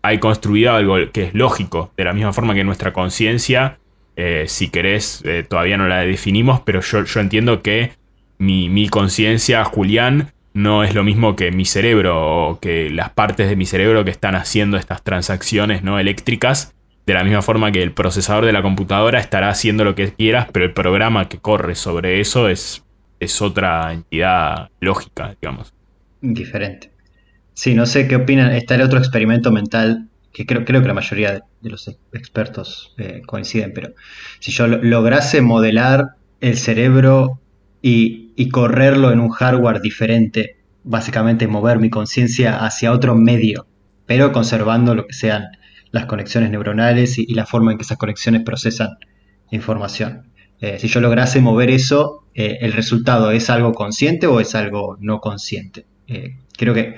hay 0.01 0.19
construido 0.19 0.73
algo 0.73 0.97
que 1.11 1.23
es 1.23 1.33
lógico, 1.33 1.91
de 1.97 2.03
la 2.03 2.13
misma 2.13 2.33
forma 2.33 2.53
que 2.53 2.63
nuestra 2.63 2.93
conciencia, 2.93 3.79
eh, 4.15 4.45
si 4.47 4.69
querés, 4.69 5.23
eh, 5.25 5.43
todavía 5.47 5.77
no 5.77 5.87
la 5.87 5.99
definimos, 5.99 6.61
pero 6.61 6.81
yo, 6.81 7.19
entiendo 7.19 7.61
que 7.61 7.91
mi, 8.37 8.69
mi 8.69 8.87
conciencia, 8.89 9.63
Julián, 9.63 10.31
no 10.53 10.83
es 10.83 10.93
lo 10.93 11.03
mismo 11.03 11.35
que 11.35 11.51
mi 11.51 11.65
cerebro 11.65 12.49
o 12.49 12.59
que 12.59 12.89
las 12.89 13.09
partes 13.09 13.49
de 13.49 13.55
mi 13.55 13.65
cerebro 13.65 14.05
que 14.05 14.11
están 14.11 14.35
haciendo 14.35 14.77
estas 14.77 15.03
transacciones 15.03 15.83
¿no? 15.83 15.99
eléctricas 15.99 16.73
de 17.05 17.13
la 17.13 17.23
misma 17.23 17.41
forma 17.41 17.71
que 17.71 17.83
el 17.83 17.91
procesador 17.91 18.45
de 18.45 18.53
la 18.53 18.61
computadora 18.61 19.19
estará 19.19 19.49
haciendo 19.49 19.83
lo 19.83 19.95
que 19.95 20.13
quieras, 20.13 20.47
pero 20.51 20.65
el 20.65 20.73
programa 20.73 21.29
que 21.29 21.37
corre 21.37 21.75
sobre 21.75 22.19
eso 22.19 22.49
es, 22.49 22.83
es 23.19 23.41
otra 23.41 23.93
entidad 23.93 24.69
lógica, 24.79 25.35
digamos. 25.39 25.73
Diferente. 26.21 26.91
Sí, 27.53 27.75
no 27.75 27.85
sé 27.85 28.07
qué 28.07 28.15
opinan. 28.15 28.51
Está 28.53 28.75
el 28.75 28.81
otro 28.81 28.99
experimento 28.99 29.51
mental 29.51 30.09
que 30.33 30.45
creo, 30.45 30.65
creo 30.65 30.81
que 30.81 30.87
la 30.87 30.93
mayoría 30.93 31.43
de 31.61 31.69
los 31.69 31.87
expertos 32.11 32.93
eh, 32.97 33.21
coinciden, 33.25 33.71
pero 33.73 33.93
si 34.39 34.51
yo 34.51 34.67
lograse 34.67 35.41
modelar 35.41 36.15
el 36.41 36.57
cerebro 36.57 37.39
y, 37.81 38.33
y 38.35 38.49
correrlo 38.49 39.13
en 39.13 39.21
un 39.21 39.29
hardware 39.29 39.79
diferente, 39.79 40.57
básicamente 40.83 41.47
mover 41.47 41.79
mi 41.79 41.89
conciencia 41.89 42.65
hacia 42.65 42.91
otro 42.91 43.15
medio, 43.15 43.65
pero 44.05 44.33
conservando 44.33 44.93
lo 44.93 45.07
que 45.07 45.13
sean 45.13 45.45
las 45.95 46.07
conexiones 46.07 46.51
neuronales 46.51 47.17
y, 47.17 47.33
la 47.33 47.45
forma 47.45 47.71
en 47.71 47.77
que 47.77 47.83
esas 47.83 47.97
conexiones 47.97 48.43
procesan 48.43 48.97
información. 49.49 50.29
Eh, 50.59 50.77
si 50.77 50.89
yo 50.89 50.99
lograse 50.99 51.39
mover 51.39 51.69
eso, 51.69 52.25
eh, 52.33 52.57
¿el 52.59 52.73
resultado 52.73 53.31
es 53.31 53.49
algo 53.49 53.71
consciente 53.71 54.27
o 54.27 54.41
es 54.41 54.55
algo 54.55 54.97
no 54.99 55.21
consciente? 55.21 55.85
Eh, 56.07 56.35
creo, 56.57 56.73
que, 56.73 56.95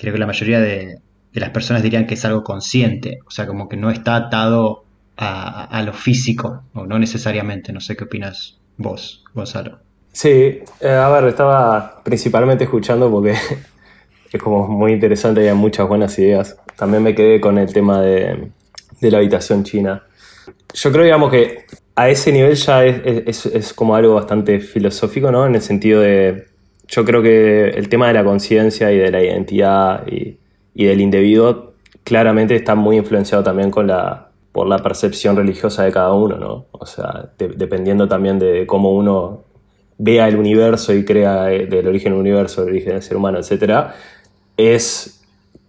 creo 0.00 0.12
que 0.12 0.18
la 0.18 0.26
mayoría 0.26 0.58
de, 0.58 0.98
las 1.32 1.50
personas 1.50 1.84
dirían 1.84 2.08
que 2.08 2.14
es 2.14 2.24
algo 2.24 2.42
consciente, 2.42 3.20
o 3.24 3.30
sea, 3.30 3.46
como 3.46 3.68
que 3.68 3.76
no 3.76 3.90
está 3.90 4.16
atado 4.16 4.84
a, 5.16 5.82
lo 5.86 5.92
físico, 5.92 6.64
o 6.74 6.86
no 6.86 6.98
necesariamente. 6.98 7.72
No 7.72 7.80
sé 7.80 7.94
qué 7.94 8.02
opinas 8.02 8.58
vos, 8.76 9.22
Gonzalo. 9.32 9.78
Sí, 10.10 10.58
a 10.82 11.08
ver, 11.08 11.24
estaba 11.26 12.02
principalmente 12.02 12.64
escuchando 12.64 13.08
porque 13.12 13.36
es 14.32 14.42
como 14.42 14.66
muy 14.66 14.92
interesante 14.92 15.48
hay 15.48 15.54
muchas 15.54 15.86
buenas 15.86 16.18
ideas. 16.18 16.56
También 16.76 17.02
me 17.02 17.14
quedé 17.14 17.40
con 17.40 17.58
el 17.58 17.72
tema 17.72 18.00
de, 18.00 18.50
la 19.00 19.18
habitación 19.18 19.64
china. 19.64 20.02
Yo 20.72 20.90
creo, 20.92 21.04
digamos, 21.04 21.30
que 21.30 21.66
a 21.94 22.08
ese 22.08 22.32
nivel 22.32 22.54
ya 22.54 22.84
es, 22.84 23.72
como 23.74 23.94
algo 23.94 24.14
bastante 24.14 24.60
filosófico, 24.60 25.30
¿no? 25.30 25.46
En 25.46 25.54
el 25.54 25.62
sentido 25.62 26.00
de, 26.00 26.46
yo 26.88 27.04
creo 27.04 27.22
que 27.22 27.68
el 27.68 27.88
tema 27.88 28.08
de 28.08 28.14
la 28.14 28.24
conciencia 28.24 28.90
y 28.92 28.98
de 28.98 29.10
la 29.10 29.22
identidad 29.22 30.06
y, 30.06 30.38
del 30.74 31.00
individuo 31.00 31.74
claramente 32.02 32.56
está 32.56 32.74
muy 32.74 32.96
influenciado 32.96 33.44
también 33.44 33.70
con 33.70 33.86
la, 33.86 34.28
por 34.50 34.66
la 34.66 34.78
percepción 34.78 35.36
religiosa 35.36 35.84
de 35.84 35.92
cada 35.92 36.12
uno, 36.12 36.36
¿no? 36.36 36.66
O 36.72 36.84
sea, 36.84 37.30
dependiendo 37.38 38.08
también 38.08 38.38
de 38.38 38.66
cómo 38.66 38.92
uno 38.92 39.44
vea 39.98 40.28
el 40.28 40.36
universo 40.36 40.92
y 40.92 41.04
crea 41.04 41.52
eh, 41.52 41.66
del 41.66 41.86
origen 41.86 42.12
del 42.12 42.20
universo, 42.20 42.62
del 42.62 42.70
origen 42.70 42.94
del 42.94 43.02
ser 43.02 43.16
humano, 43.16 43.38
etcétera, 43.38 43.94
es 44.56 45.13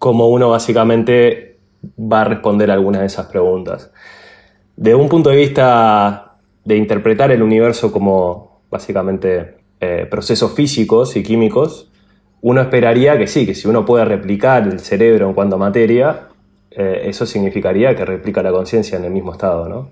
cómo 0.05 0.27
uno 0.27 0.51
básicamente 0.51 1.57
va 1.97 2.21
a 2.21 2.23
responder 2.25 2.69
algunas 2.69 3.01
de 3.01 3.07
esas 3.07 3.25
preguntas. 3.25 3.91
De 4.75 4.93
un 4.93 5.09
punto 5.09 5.31
de 5.31 5.35
vista 5.35 6.35
de 6.63 6.77
interpretar 6.77 7.31
el 7.31 7.41
universo 7.41 7.91
como 7.91 8.61
básicamente 8.69 9.55
eh, 9.79 10.05
procesos 10.07 10.53
físicos 10.53 11.15
y 11.15 11.23
químicos, 11.23 11.91
uno 12.41 12.61
esperaría 12.61 13.17
que 13.17 13.25
sí, 13.25 13.47
que 13.47 13.55
si 13.55 13.67
uno 13.67 13.83
puede 13.83 14.05
replicar 14.05 14.67
el 14.67 14.79
cerebro 14.79 15.27
en 15.27 15.33
cuanto 15.33 15.55
a 15.55 15.57
materia, 15.57 16.27
eh, 16.69 17.05
eso 17.05 17.25
significaría 17.25 17.95
que 17.95 18.05
replica 18.05 18.43
la 18.43 18.51
conciencia 18.51 18.99
en 18.99 19.05
el 19.05 19.11
mismo 19.11 19.31
estado, 19.31 19.67
¿no? 19.67 19.89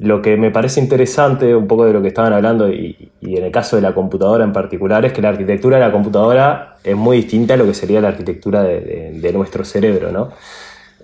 Lo 0.00 0.22
que 0.22 0.38
me 0.38 0.50
parece 0.50 0.80
interesante, 0.80 1.54
un 1.54 1.66
poco 1.66 1.84
de 1.84 1.92
lo 1.92 2.00
que 2.00 2.08
estaban 2.08 2.32
hablando, 2.32 2.72
y, 2.72 3.12
en 3.20 3.44
el 3.44 3.52
caso 3.52 3.76
de 3.76 3.82
la 3.82 3.92
computadora 3.92 4.42
en 4.44 4.52
particular, 4.54 5.04
es 5.04 5.12
que 5.12 5.20
la 5.20 5.28
arquitectura 5.28 5.76
de 5.76 5.84
la 5.84 5.92
computadora 5.92 6.76
es 6.82 6.96
muy 6.96 7.18
distinta 7.18 7.52
a 7.52 7.56
lo 7.58 7.66
que 7.66 7.74
sería 7.74 8.00
la 8.00 8.08
arquitectura 8.08 8.62
de, 8.62 9.30
nuestro 9.34 9.62
cerebro, 9.62 10.10
¿no? 10.10 10.30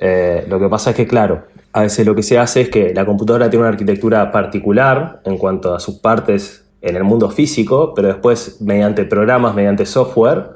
Eh, 0.00 0.46
lo 0.48 0.59
que 0.59 0.68
pasa 0.70 0.90
es 0.90 0.96
que, 0.96 1.06
claro, 1.06 1.44
a 1.74 1.82
veces 1.82 2.06
lo 2.06 2.14
que 2.14 2.22
se 2.22 2.38
hace 2.38 2.62
es 2.62 2.70
que 2.70 2.94
la 2.94 3.04
computadora 3.04 3.50
tiene 3.50 3.64
una 3.64 3.68
arquitectura 3.68 4.32
particular 4.32 5.20
en 5.26 5.37
cuanto 5.37 5.74
a 5.74 5.80
sus 5.80 5.96
partes 5.96 6.64
en 6.80 6.96
el 6.96 7.04
mundo 7.04 7.28
físico, 7.28 7.92
pero 7.94 8.09
después 8.09 8.62
mediante 8.62 9.04
programas, 9.04 9.54
mediante 9.54 9.85
software, 9.85 10.52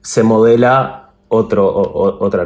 se 0.00 0.22
modela 0.22 0.99
otro, 1.32 1.72
otra, 1.74 2.44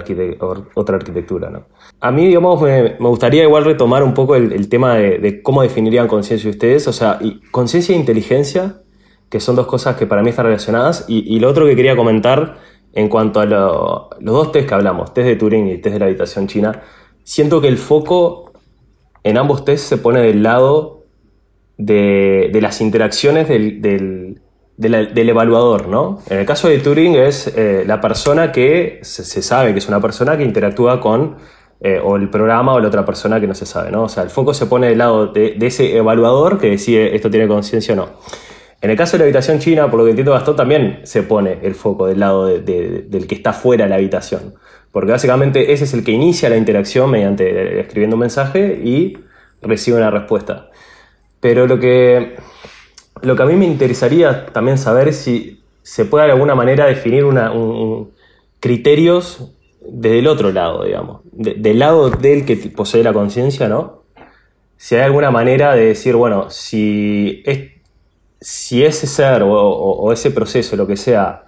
otra 0.75 0.97
arquitectura. 0.97 1.51
¿no? 1.51 1.64
A 2.01 2.11
mí, 2.11 2.27
digamos, 2.27 2.61
me, 2.61 2.97
gustaría 2.99 3.42
igual 3.42 3.64
retomar 3.64 4.03
un 4.03 4.12
poco 4.12 4.37
el, 4.37 4.68
tema 4.68 4.97
de, 4.97 5.42
cómo 5.42 5.62
definirían 5.62 6.07
conciencia 6.07 6.51
ustedes, 6.51 6.87
o 6.87 6.92
sea, 6.92 7.18
conciencia 7.51 7.94
e 7.94 7.99
inteligencia, 7.99 8.83
que 9.31 9.40
son 9.40 9.57
dos 9.57 9.66
cosas 9.66 9.97
que 9.97 10.07
para 10.07 10.23
mí 10.23 10.31
están 10.31 10.44
relacionadas, 10.47 11.07
y, 11.09 11.38
lo 11.40 11.49
otro 11.49 11.64
que 11.66 11.75
quería 11.75 11.97
comentar 11.97 12.59
en 12.92 13.09
cuanto 13.09 13.40
a 13.40 13.47
los 13.47 14.11
dos 14.20 14.53
test 14.53 14.68
que 14.68 14.75
hablamos, 14.75 15.14
test 15.14 15.29
de 15.29 15.37
Turing 15.37 15.66
y 15.68 15.79
test 15.79 15.94
de 15.94 15.99
la 15.99 16.05
habitación 16.05 16.47
china, 16.47 16.83
siento 17.25 17.62
que 17.62 17.68
el 17.68 17.79
foco 17.79 18.53
en 19.23 19.38
ambos 19.38 19.64
test 19.64 19.88
se 19.88 19.97
pone 19.97 20.20
del 20.20 20.42
lado 20.42 21.05
de, 21.79 22.51
las 22.61 22.83
interacciones 22.83 23.49
del, 23.49 24.42
evaluador, 24.79 25.89
¿no? 25.89 26.21
En 26.29 26.39
el 26.39 26.47
caso 26.47 26.69
de 26.69 26.79
Turing 26.79 27.15
es 27.15 27.47
eh, 27.57 27.85
la 27.87 28.01
persona 28.01 28.53
que 28.53 29.01
se, 29.03 29.43
sabe 29.43 29.73
que 29.73 29.79
es 29.79 29.89
una 29.89 30.01
persona 30.01 30.37
que 30.37 30.45
interactúa 30.45 31.01
con 31.01 31.37
eh, 31.81 32.01
o 32.03 32.17
el 32.17 32.31
programa 32.31 32.75
o 32.75 32.81
la 32.81 32.89
otra 32.89 33.05
persona 33.05 33.41
que 33.41 33.47
no 33.47 33.55
se 33.55 33.67
sabe, 33.67 33.91
¿no? 33.91 34.05
O 34.05 34.09
sea, 34.09 34.23
el 34.23 34.31
foco 34.31 34.55
se 34.55 34.67
pone 34.67 34.89
del 34.89 34.99
lado 34.99 35.29
de, 35.29 35.57
ese 35.61 35.97
evaluador 35.97 36.59
que 36.59 36.71
decide 36.71 37.15
esto 37.15 37.31
tiene 37.31 37.47
conciencia 37.47 37.95
o 37.95 37.97
no. 37.97 38.09
En 38.81 38.91
el 38.91 38.97
caso 38.97 39.13
de 39.13 39.19
la 39.19 39.25
habitación 39.25 39.61
china, 39.61 39.91
por 39.91 39.99
lo 39.99 40.05
que 40.05 40.11
entiendo 40.11 40.33
Gastón, 40.33 40.57
también 40.57 41.01
se 41.05 41.23
pone 41.23 41.59
el 41.63 41.75
foco 41.75 42.07
del 42.07 42.21
lado 42.21 42.47
del 42.47 43.27
que 43.27 43.35
está 43.35 43.53
fuera 43.55 43.85
de 43.85 43.91
la 43.91 43.97
habitación. 43.97 44.55
Porque 44.93 45.11
básicamente 45.11 45.73
ese 45.73 45.85
es 45.85 45.95
el 45.95 46.05
que 46.05 46.13
inicia 46.13 46.49
la 46.49 46.57
interacción 46.57 47.11
mediante 47.11 47.81
escribiendo 47.81 48.15
un 48.15 48.21
mensaje 48.21 48.81
y 48.85 49.19
recibe 49.63 49.97
una 49.97 50.11
respuesta. 50.11 50.71
Pero 51.41 51.67
lo 51.67 51.81
que, 51.81 52.37
lo 53.25 53.37
que 53.37 53.43
a 53.43 53.47
mí 53.47 53.55
me 53.57 53.67
interesaría 53.67 54.47
también 54.47 54.79
saber 54.79 55.13
si 55.13 55.63
se 55.83 56.05
puede 56.05 56.27
de 56.27 56.33
alguna 56.33 56.55
manera 56.55 56.87
definir 56.87 57.25
criterios 58.61 59.51
desde 59.81 60.19
el 60.19 60.27
otro 60.27 60.51
lado, 60.53 60.85
digamos, 60.85 61.21
del 61.33 61.79
lado 61.79 62.11
del 62.11 62.45
que 62.45 62.57
posee 62.57 63.03
la 63.03 63.13
conciencia, 63.13 63.69
¿no? 63.69 64.05
Si 64.77 64.95
hay 64.95 65.03
alguna 65.03 65.31
manera 65.31 65.75
de 65.75 65.87
decir, 65.87 66.15
bueno, 66.17 66.51
si, 66.51 67.43
es, 67.45 68.73
ese 68.73 69.07
ser 69.07 69.43
o 69.45 70.13
ese 70.13 70.31
proceso, 70.31 70.77
lo 70.77 70.87
que 70.87 70.97
sea, 70.97 71.45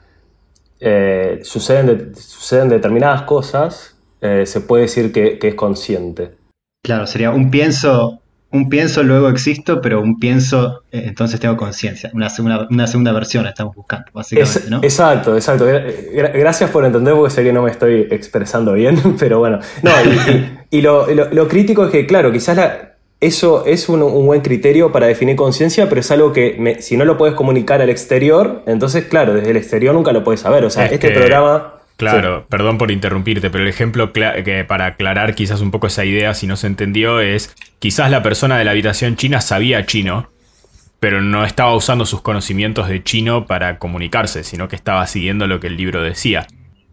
eh, 0.80 1.40
suceden, 1.42 2.68
determinadas 2.68 3.22
cosas, 3.22 3.96
eh, 4.20 4.44
se 4.44 4.60
puede 4.60 4.82
decir 4.82 5.12
que, 5.12 5.38
es 5.40 5.54
consciente. 5.54 6.36
Claro, 6.82 7.06
sería 7.06 7.30
un 7.30 7.50
pienso, 7.50 8.20
un 8.50 8.68
pienso 8.68 9.02
luego 9.02 9.28
existo, 9.28 9.80
pero 9.80 10.00
un 10.00 10.18
pienso 10.18 10.82
eh, 10.92 11.04
entonces 11.06 11.40
tengo 11.40 11.56
conciencia. 11.56 12.10
Una 12.14 12.30
segunda, 12.30 12.66
una 12.70 12.86
segunda 12.86 13.12
versión 13.12 13.46
estamos 13.46 13.74
buscando, 13.74 14.06
básicamente, 14.12 14.70
¿no? 14.70 14.78
Exacto, 14.82 15.34
exacto. 15.34 15.66
Gracias 16.12 16.70
por 16.70 16.84
entender 16.84 17.14
porque 17.14 17.34
sé 17.34 17.42
que 17.42 17.52
no 17.52 17.62
me 17.62 17.70
estoy 17.70 18.06
expresando 18.10 18.72
bien, 18.72 19.16
pero 19.18 19.38
bueno. 19.38 19.58
No, 19.82 19.90
y, 20.70 20.80
lo, 20.80 21.06
lo, 21.06 21.48
crítico 21.48 21.84
es 21.84 21.90
que, 21.90 22.06
claro, 22.06 22.32
quizás 22.32 22.56
la, 22.56 22.96
eso 23.20 23.64
es 23.66 23.88
un, 23.88 24.00
buen 24.26 24.40
criterio 24.42 24.92
para 24.92 25.06
definir 25.06 25.36
conciencia, 25.36 25.88
pero 25.88 26.00
es 26.00 26.10
algo 26.10 26.32
que 26.32 26.76
si 26.80 26.96
no 26.96 27.04
lo 27.04 27.16
puedes 27.16 27.34
comunicar 27.34 27.82
al 27.82 27.90
exterior, 27.90 28.62
entonces, 28.66 29.04
claro, 29.04 29.34
desde 29.34 29.50
el 29.50 29.56
exterior 29.56 29.94
nunca 29.94 30.12
lo 30.12 30.22
puedes 30.22 30.40
saber. 30.40 30.64
O 30.64 30.70
sea, 30.70 30.86
este 30.86 31.10
programa... 31.10 31.72
Claro, 31.96 32.46
perdón 32.48 32.76
por 32.76 32.90
interrumpirte, 32.90 33.48
pero 33.48 33.64
el 33.64 33.70
ejemplo 33.70 34.12
que 34.12 34.64
para 34.68 34.86
aclarar 34.86 35.34
quizás 35.34 35.62
un 35.62 35.70
poco 35.70 35.86
esa 35.86 36.04
idea, 36.04 36.34
si 36.34 36.46
no 36.46 36.56
se 36.56 36.66
entendió, 36.66 37.20
es 37.20 37.54
quizás 37.78 38.10
la 38.10 38.22
persona 38.22 38.58
de 38.58 38.64
la 38.64 38.72
habitación 38.72 39.16
china 39.16 39.40
sabía 39.40 39.86
chino, 39.86 40.30
pero 41.00 41.22
no 41.22 41.44
estaba 41.44 41.74
usando 41.74 42.04
sus 42.04 42.20
conocimientos 42.20 42.88
de 42.88 43.02
chino 43.02 43.46
para 43.46 43.78
comunicarse, 43.78 44.44
sino 44.44 44.68
que 44.68 44.76
estaba 44.76 45.06
siguiendo 45.06 45.46
lo 45.46 45.58
que 45.58 45.68
el 45.68 45.76
libro 45.76 46.02
decía. 46.02 46.46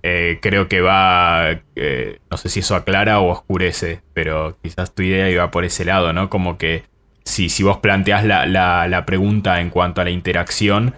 Eh, 0.04 0.40
creo 0.42 0.68
que 0.68 0.82
va, 0.82 1.62
eh, 1.76 2.20
no 2.30 2.38
sé 2.38 2.50
si 2.50 2.60
eso 2.60 2.76
aclara 2.76 3.20
o 3.20 3.30
oscurece, 3.32 4.02
pero 4.14 4.58
quizás 4.62 4.94
tu 4.94 5.02
idea 5.02 5.30
iba 5.30 5.50
por 5.50 5.64
ese 5.64 5.86
lado, 5.86 6.12
¿no? 6.12 6.30
Como 6.30 6.58
que 6.58 6.84
si, 7.24 7.50
si 7.50 7.64
vos 7.64 7.78
planteás 7.78 8.26
la, 8.26 9.04
pregunta 9.06 9.62
en 9.62 9.70
cuanto 9.70 10.02
a 10.02 10.04
la 10.04 10.10
interacción, 10.10 10.96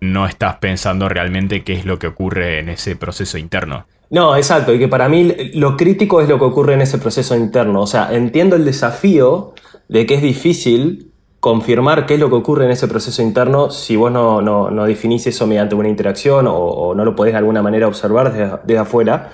no 0.00 0.26
estás 0.26 0.56
pensando 0.56 1.08
realmente 1.08 1.64
qué 1.64 1.74
es 1.74 1.84
lo 1.84 1.98
que 1.98 2.06
ocurre 2.06 2.60
en 2.60 2.68
ese 2.68 2.96
proceso 2.96 3.38
interno. 3.38 3.86
No, 4.10 4.36
exacto, 4.36 4.72
y 4.72 4.78
que 4.78 4.88
para 4.88 5.08
mí 5.08 5.34
lo 5.54 5.76
crítico 5.76 6.20
es 6.20 6.28
lo 6.28 6.38
que 6.38 6.44
ocurre 6.44 6.74
en 6.74 6.80
ese 6.80 6.98
proceso 6.98 7.36
interno. 7.36 7.82
O 7.82 7.86
sea, 7.86 8.08
entiendo 8.12 8.56
el 8.56 8.64
desafío 8.64 9.54
de 9.88 10.06
que 10.06 10.14
es 10.14 10.22
difícil 10.22 11.12
confirmar 11.40 12.06
qué 12.06 12.14
es 12.14 12.20
lo 12.20 12.30
que 12.30 12.36
ocurre 12.36 12.64
en 12.64 12.70
ese 12.70 12.88
proceso 12.88 13.22
interno 13.22 13.70
si 13.70 13.96
vos 13.96 14.10
no, 14.10 14.40
no, 14.40 14.84
definís 14.84 15.26
eso 15.26 15.46
mediante 15.46 15.74
una 15.74 15.88
interacción 15.88 16.46
o, 16.48 16.94
no 16.94 17.04
lo 17.04 17.14
podés 17.14 17.34
de 17.34 17.38
alguna 17.38 17.62
manera 17.62 17.86
observar 17.86 18.60
desde, 18.64 18.78
afuera. 18.78 19.30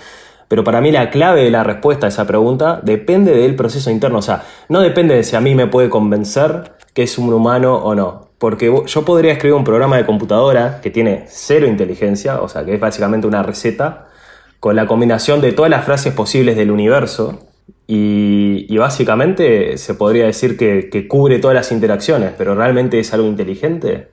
Pero 0.49 0.63
para 0.65 0.81
mí 0.81 0.93
la 0.93 1.09
clave 1.11 1.45
de 1.45 1.51
la 1.51 1.65
respuesta 1.65 2.07
a 2.07 2.09
esa 2.11 2.27
pregunta 2.27 2.81
depende 2.83 3.33
del 3.33 3.57
proceso 3.57 3.91
interno. 3.91 4.19
O 4.19 4.23
sea, 4.23 4.43
no 4.69 4.81
depende 4.81 5.15
de 5.15 5.23
si 5.23 5.37
a 5.37 5.41
mí 5.41 5.55
me 5.55 5.69
puede 5.69 5.89
convencer 5.89 6.75
que 6.93 7.05
es 7.05 7.17
un 7.17 7.33
humano 7.33 7.77
o 7.77 7.95
no. 7.95 8.24
Porque 8.39 8.73
yo 8.87 9.05
podría 9.05 9.33
escribir 9.33 9.55
un 9.55 9.65
programa 9.65 9.97
de 9.97 10.07
computadora 10.07 10.81
que 10.83 10.91
tiene 10.91 11.25
cero 11.29 11.67
inteligencia, 11.67 12.41
o 12.41 12.49
sea, 12.49 12.65
que 12.65 12.75
es 12.75 12.81
básicamente 12.81 13.27
una 13.27 13.43
receta, 13.43 14.09
con 14.61 14.77
la 14.77 14.87
combinación 14.87 15.41
de 15.41 15.53
todas 15.53 15.71
las 15.71 15.85
frases 15.85 16.15
posibles 16.15 16.57
del 16.57 16.71
universo, 16.71 17.41
y, 17.87 18.77
básicamente 18.77 19.77
se 19.79 19.95
podría 19.95 20.27
decir 20.27 20.57
que, 20.57 21.07
cubre 21.09 21.39
todas 21.39 21.55
las 21.55 21.73
interacciones, 21.73 22.33
pero 22.37 22.55
¿realmente 22.55 22.99
es 22.99 23.13
algo 23.13 23.27
inteligente? 23.27 24.09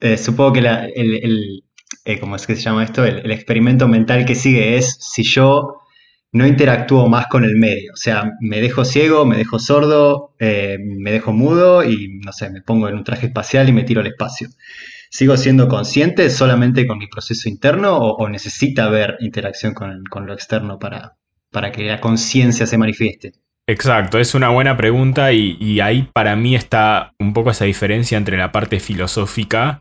Eh, 0.00 0.16
supongo 0.16 0.54
que 0.54 0.60
el, 0.60 1.62
eh, 2.04 2.20
¿cómo 2.20 2.36
es 2.36 2.46
que 2.46 2.54
se 2.56 2.62
llama 2.62 2.84
esto? 2.84 3.04
El, 3.04 3.30
experimento 3.30 3.88
mental 3.88 4.24
que 4.24 4.34
sigue 4.34 4.76
es 4.76 4.96
si 5.00 5.22
yo 5.22 5.80
no 6.32 6.46
interactúo 6.46 7.08
más 7.08 7.26
con 7.26 7.44
el 7.44 7.56
medio, 7.56 7.92
o 7.94 7.96
sea, 7.96 8.32
me 8.40 8.60
dejo 8.60 8.84
ciego, 8.84 9.24
me 9.24 9.36
dejo 9.36 9.58
sordo, 9.58 10.34
eh, 10.38 10.78
me 10.78 11.10
dejo 11.10 11.32
mudo 11.32 11.84
y 11.84 12.20
no 12.24 12.32
sé, 12.32 12.50
me 12.50 12.60
pongo 12.62 12.88
en 12.88 12.96
un 12.96 13.04
traje 13.04 13.26
espacial 13.26 13.68
y 13.68 13.72
me 13.72 13.84
tiro 13.84 14.00
al 14.00 14.06
espacio. 14.08 14.48
¿Sigo 15.10 15.36
siendo 15.38 15.68
consciente 15.68 16.28
solamente 16.28 16.86
con 16.86 16.98
mi 16.98 17.06
proceso 17.06 17.48
interno 17.48 17.96
o, 17.96 18.28
necesita 18.28 18.84
haber 18.84 19.16
interacción 19.20 19.72
con, 19.72 20.04
con 20.04 20.26
lo 20.26 20.34
externo 20.34 20.78
para, 20.78 21.16
para 21.50 21.72
que 21.72 21.84
la 21.84 22.00
conciencia 22.00 22.66
se 22.66 22.76
manifieste? 22.76 23.32
Exacto, 23.68 24.18
es 24.18 24.34
una 24.34 24.48
buena 24.48 24.78
pregunta 24.78 25.30
y, 25.32 25.80
ahí 25.80 26.08
para 26.14 26.36
mí 26.36 26.54
está 26.54 27.12
un 27.18 27.34
poco 27.34 27.50
esa 27.50 27.66
diferencia 27.66 28.16
entre 28.16 28.38
la 28.38 28.50
parte 28.50 28.80
filosófica 28.80 29.80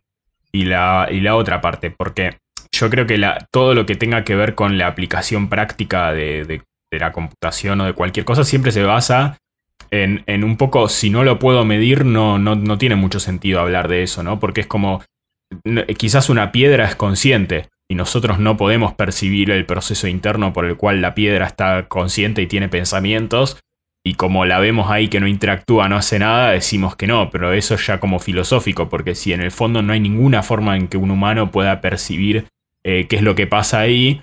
y 0.52 0.66
la, 0.66 1.08
y 1.10 1.22
la 1.22 1.38
otra 1.38 1.62
parte, 1.62 1.90
porque 1.90 2.38
yo 2.72 2.90
creo 2.90 3.06
que 3.08 3.18
la, 3.18 3.48
todo 3.52 3.74
lo 3.74 3.86
que 3.86 3.96
tenga 3.96 4.24
que 4.24 4.36
ver 4.36 4.56
con 4.56 4.78
la 4.78 4.88
aplicación 4.88 5.50
práctica 5.50 6.12
de, 6.14 6.62
la 6.92 7.12
computación 7.12 7.82
o 7.82 7.86
de 7.86 7.94
cualquier 7.94 8.26
cosa 8.26 8.44
siempre 8.44 8.72
se 8.72 8.84
basa 8.84 9.38
en, 9.92 10.24
en, 10.26 10.44
un 10.44 10.58
poco, 10.58 10.90
si 10.90 11.10
no 11.10 11.24
lo 11.24 11.40
puedo 11.40 11.66
medir, 11.66 12.06
no, 12.06 12.40
no, 12.40 12.56
no 12.56 12.78
tiene 12.78 12.96
mucho 12.96 13.20
sentido 13.20 13.60
hablar 13.60 13.88
de 13.88 14.04
eso, 14.04 14.24
¿no? 14.24 14.40
Porque 14.40 14.62
es 14.62 14.68
como, 14.68 15.04
quizás 15.98 16.30
una 16.30 16.52
piedra 16.52 16.86
es 16.86 16.96
consciente, 16.96 17.70
y 17.90 17.96
nosotros 17.96 18.40
no 18.40 18.58
podemos 18.58 18.94
percibir 18.94 19.50
el 19.50 19.66
proceso 19.66 20.08
interno 20.08 20.52
por 20.52 20.66
el 20.66 20.76
cual 20.76 21.02
la 21.02 21.16
piedra 21.16 21.46
está 21.46 21.88
consciente 21.88 22.42
y 22.42 22.48
tiene 22.48 22.68
pensamientos, 22.68 23.60
y 24.06 24.16
como 24.16 24.46
la 24.46 24.60
vemos 24.60 24.90
ahí 24.90 25.08
que 25.10 25.20
no 25.20 25.28
interactúa, 25.28 25.90
no 25.90 25.98
hace 25.98 26.20
nada, 26.20 26.52
decimos 26.52 26.96
que 26.96 27.08
no, 27.08 27.30
pero 27.30 27.54
eso 27.54 27.76
es 27.76 27.86
ya 27.86 28.00
como 28.00 28.20
filosófico, 28.20 28.90
porque 28.90 29.16
si 29.16 29.34
en 29.34 29.42
el 29.42 29.52
fondo 29.52 29.82
no 29.82 29.94
hay 29.94 30.00
ninguna 30.00 30.44
forma 30.44 30.78
en 30.78 30.88
que 30.88 30.98
un 30.98 31.12
humano 31.12 31.52
pueda 31.52 31.82
percibir 31.82 32.48
eh, 32.88 33.06
qué 33.10 33.18
es 33.18 33.22
lo 33.22 33.36
que 33.36 33.48
pasa 33.48 33.82
ahí, 33.82 34.22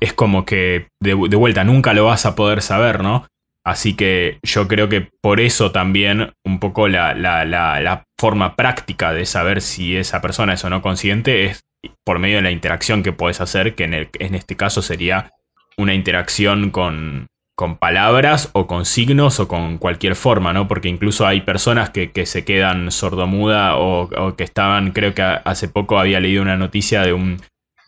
es 0.00 0.14
como 0.14 0.46
que 0.46 0.88
de, 1.00 1.12
vuelta 1.12 1.64
nunca 1.64 1.92
lo 1.92 2.06
vas 2.06 2.24
a 2.24 2.34
poder 2.34 2.62
saber, 2.62 3.02
¿no? 3.02 3.26
Así 3.62 3.94
que 3.94 4.38
yo 4.42 4.68
creo 4.68 4.88
que 4.88 5.08
por 5.20 5.38
eso 5.38 5.70
también 5.70 6.32
un 6.44 6.60
poco 6.60 6.88
la, 6.88 7.14
la 7.14 8.04
forma 8.18 8.56
práctica 8.56 9.12
de 9.12 9.26
saber 9.26 9.60
si 9.60 9.96
esa 9.96 10.22
persona 10.22 10.54
es 10.54 10.64
o 10.64 10.70
no 10.70 10.80
consciente 10.80 11.44
es 11.44 11.64
por 12.04 12.18
medio 12.18 12.36
de 12.36 12.42
la 12.42 12.50
interacción 12.50 13.02
que 13.02 13.12
puedes 13.12 13.42
hacer, 13.42 13.74
que 13.74 13.84
en, 13.84 14.34
este 14.34 14.56
caso 14.56 14.80
sería 14.80 15.30
una 15.76 15.92
interacción 15.92 16.70
con, 16.70 17.26
con, 17.54 17.76
palabras 17.76 18.48
o 18.54 18.66
con 18.66 18.86
signos 18.86 19.40
o 19.40 19.48
con 19.48 19.76
cualquier 19.76 20.16
forma, 20.16 20.54
¿no? 20.54 20.68
Porque 20.68 20.88
incluso 20.88 21.26
hay 21.26 21.42
personas 21.42 21.90
que, 21.90 22.10
se 22.24 22.46
quedan 22.46 22.90
sordomuda 22.90 23.76
o, 23.76 24.04
o, 24.04 24.36
que 24.36 24.44
estaban, 24.44 24.92
creo 24.92 25.14
que 25.14 25.22
hace 25.22 25.68
poco 25.68 25.98
había 25.98 26.20
leído 26.20 26.40
una 26.40 26.56
noticia 26.56 27.02
de 27.02 27.12
un, 27.12 27.38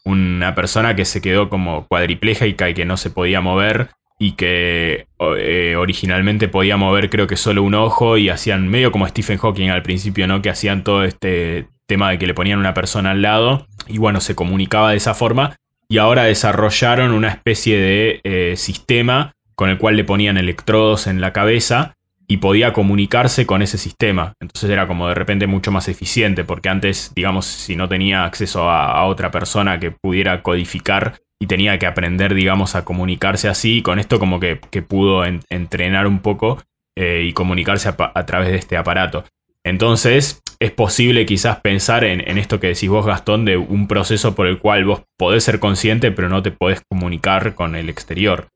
una 0.07 0.55
persona 0.55 0.95
que 0.95 1.05
se 1.05 1.21
quedó 1.21 1.49
como 1.49 1.87
cuadripléjica 1.88 2.69
y 2.69 2.75
que 2.75 2.85
no 2.85 2.97
se 2.97 3.11
podía 3.11 3.40
mover 3.40 3.88
y 4.19 4.33
que 4.33 5.09
eh, 5.37 5.75
originalmente 5.77 6.49
podía 6.49 6.77
mover 6.77 7.11
creo 7.11 7.27
que 7.27 7.37
solo 7.37 7.64
un 7.64 7.75
ojo 7.75 8.16
y 8.16 8.29
hacían 8.29 8.69
medio 8.69 8.92
como 8.92 9.07
Stephen 9.09 9.37
Hawking 9.37 9.69
al 9.69 9.83
principio, 9.83 10.29
¿no? 10.29 10.40
Que 10.40 10.49
hacían 10.49 10.85
todo 10.85 11.03
este 11.03 11.66
tema 11.87 12.11
de 12.11 12.19
que 12.19 12.27
le 12.29 12.35
ponían 12.35 12.61
una 12.61 12.73
persona 12.73 13.11
al 13.11 13.21
lado 13.21 13.66
y 13.88 13.99
bueno, 13.99 14.21
se 14.21 14.37
comunicaba 14.37 14.92
de 14.92 14.97
esa 14.97 15.12
forma 15.12 15.57
y 15.88 15.99
ahora 15.99 16.23
desarrollaron 16.23 17.11
una 17.11 17.29
especie 17.29 17.77
de 17.77 18.21
eh, 18.23 18.55
sistema 18.57 19.33
con 19.57 19.71
el 19.71 19.79
cual 19.79 19.97
le 19.97 20.05
ponían 20.05 20.37
electrodos 20.37 21.09
en 21.09 21.21
la 21.21 21.33
cabeza 21.33 21.95
y 22.28 22.38
podía 22.38 22.72
comunicarse 22.72 23.46
con 23.46 23.62
ese 23.62 23.78
sistema. 23.78 24.34
Entonces 24.40 24.70
era 24.70 24.86
como 24.86 25.08
de 25.08 25.14
repente 25.14 25.46
mucho 25.46 25.70
más 25.70 25.88
eficiente, 25.88 26.44
porque 26.44 26.68
antes, 26.68 27.12
digamos, 27.14 27.46
si 27.46 27.76
no 27.76 27.88
tenía 27.88 28.24
acceso 28.24 28.68
a, 28.68 29.04
otra 29.04 29.30
persona 29.30 29.78
que 29.78 29.92
pudiera 29.92 30.42
codificar 30.42 31.20
y 31.38 31.46
tenía 31.46 31.78
que 31.78 31.86
aprender, 31.86 32.34
digamos, 32.34 32.74
a 32.74 32.84
comunicarse 32.84 33.48
así, 33.48 33.82
con 33.82 33.98
esto 33.98 34.18
como 34.18 34.40
que, 34.40 34.56
pudo 34.56 35.24
entrenar 35.24 36.06
un 36.06 36.20
poco 36.20 36.62
eh, 36.96 37.24
y 37.26 37.32
comunicarse 37.32 37.88
a, 37.88 38.26
través 38.26 38.48
de 38.48 38.56
este 38.56 38.76
aparato. 38.76 39.24
Entonces, 39.62 40.42
es 40.58 40.70
posible 40.70 41.26
quizás 41.26 41.60
pensar 41.60 42.04
en, 42.04 42.26
en, 42.26 42.38
esto 42.38 42.58
que 42.58 42.68
decís 42.68 42.88
vos, 42.88 43.04
Gastón, 43.04 43.44
de 43.44 43.56
un 43.56 43.88
proceso 43.88 44.34
por 44.34 44.46
el 44.46 44.58
cual 44.58 44.84
vos 44.84 45.02
podés 45.18 45.44
ser 45.44 45.60
consciente, 45.60 46.10
pero 46.10 46.28
no 46.28 46.42
te 46.42 46.52
podés 46.52 46.82
comunicar 46.88 47.54
con 47.54 47.76
el 47.76 47.88
exterior. 47.88 48.48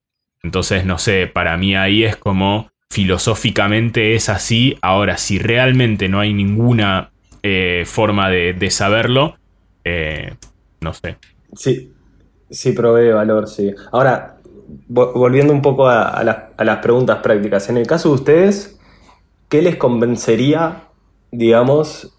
Entonces, 0.42 0.84
no 0.86 0.98
sé, 0.98 1.26
para 1.26 1.56
mí 1.56 1.76
ahí 1.76 2.04
es 2.04 2.16
como 2.16 2.70
filosóficamente 2.90 4.14
es 4.14 4.28
así. 4.28 4.76
Ahora, 4.82 5.16
si 5.16 5.38
realmente 5.38 6.08
no 6.08 6.20
hay 6.20 6.34
ninguna 6.34 7.12
eh, 7.42 7.84
forma 7.86 8.28
de, 8.28 8.70
saberlo, 8.70 9.36
eh, 9.84 10.34
no 10.80 10.92
sé. 10.92 11.16
Sí, 11.54 11.92
sí 12.50 12.72
provee 12.72 13.12
valor, 13.12 13.48
sí. 13.48 13.72
Ahora, 13.92 14.36
volviendo 14.88 15.52
un 15.52 15.62
poco 15.62 15.88
a, 15.88 16.22
las 16.22 16.76
preguntas 16.78 17.18
prácticas, 17.18 17.68
en 17.70 17.76
el 17.76 17.86
caso 17.86 18.08
de 18.10 18.14
ustedes, 18.16 18.78
¿qué 19.48 19.62
les 19.62 19.76
convencería, 19.76 20.84
digamos, 21.30 22.12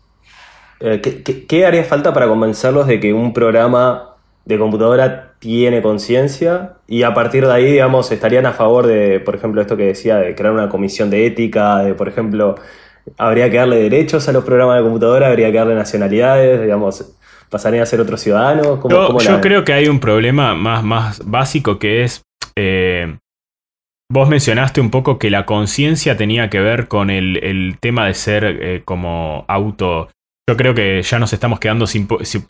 eh, 0.79 1.01
¿qué, 1.01 1.65
haría 1.65 1.83
falta 1.83 2.13
para 2.13 2.27
convencerlos 2.27 2.87
de 2.87 2.99
que 2.99 3.13
un 3.13 3.33
programa 3.33 4.15
de 4.45 4.57
computadora 4.57 5.30
tiene 5.41 5.81
conciencia 5.81 6.73
y 6.85 7.01
a 7.01 7.15
partir 7.15 7.47
de 7.47 7.51
ahí, 7.51 7.71
digamos, 7.71 8.11
estarían 8.11 8.45
a 8.45 8.53
favor 8.53 8.85
de, 8.85 9.19
por 9.19 9.35
ejemplo, 9.35 9.59
esto 9.59 9.75
que 9.75 9.87
decía, 9.87 10.17
de 10.17 10.35
crear 10.35 10.53
una 10.53 10.69
comisión 10.69 11.09
de 11.09 11.25
ética, 11.25 11.79
de, 11.79 11.95
por 11.95 12.07
ejemplo, 12.07 12.55
habría 13.17 13.49
que 13.49 13.57
darle 13.57 13.77
derechos 13.77 14.29
a 14.29 14.33
los 14.33 14.43
programas 14.43 14.77
de 14.77 14.83
computadora, 14.83 15.29
habría 15.29 15.51
que 15.51 15.57
darle 15.57 15.73
nacionalidades, 15.73 16.61
digamos, 16.61 17.17
pasarían 17.49 17.81
a 17.81 17.87
ser 17.87 17.99
otros 17.99 18.21
ciudadanos. 18.21 18.79
yo, 18.87 19.41
creo 19.41 19.65
que 19.65 19.73
hay 19.73 19.87
un 19.87 19.99
problema 19.99 20.53
más, 20.53 20.83
más 20.83 21.21
básico 21.25 21.79
que 21.79 22.03
es, 22.03 22.21
eh, 22.55 23.17
vos 24.11 24.29
mencionaste 24.29 24.79
un 24.79 24.91
poco 24.91 25.17
que 25.17 25.31
la 25.31 25.47
conciencia 25.47 26.17
tenía 26.17 26.51
que 26.51 26.59
ver 26.59 26.87
con 26.87 27.09
el, 27.09 27.77
tema 27.79 28.05
de 28.05 28.13
ser 28.13 28.43
eh, 28.45 28.81
como 28.85 29.43
auto 29.47 30.07
yo 30.49 30.57
creo 30.57 30.73
que 30.73 31.01
ya 31.01 31.19
nos 31.19 31.33
estamos 31.33 31.59
quedando 31.59 31.85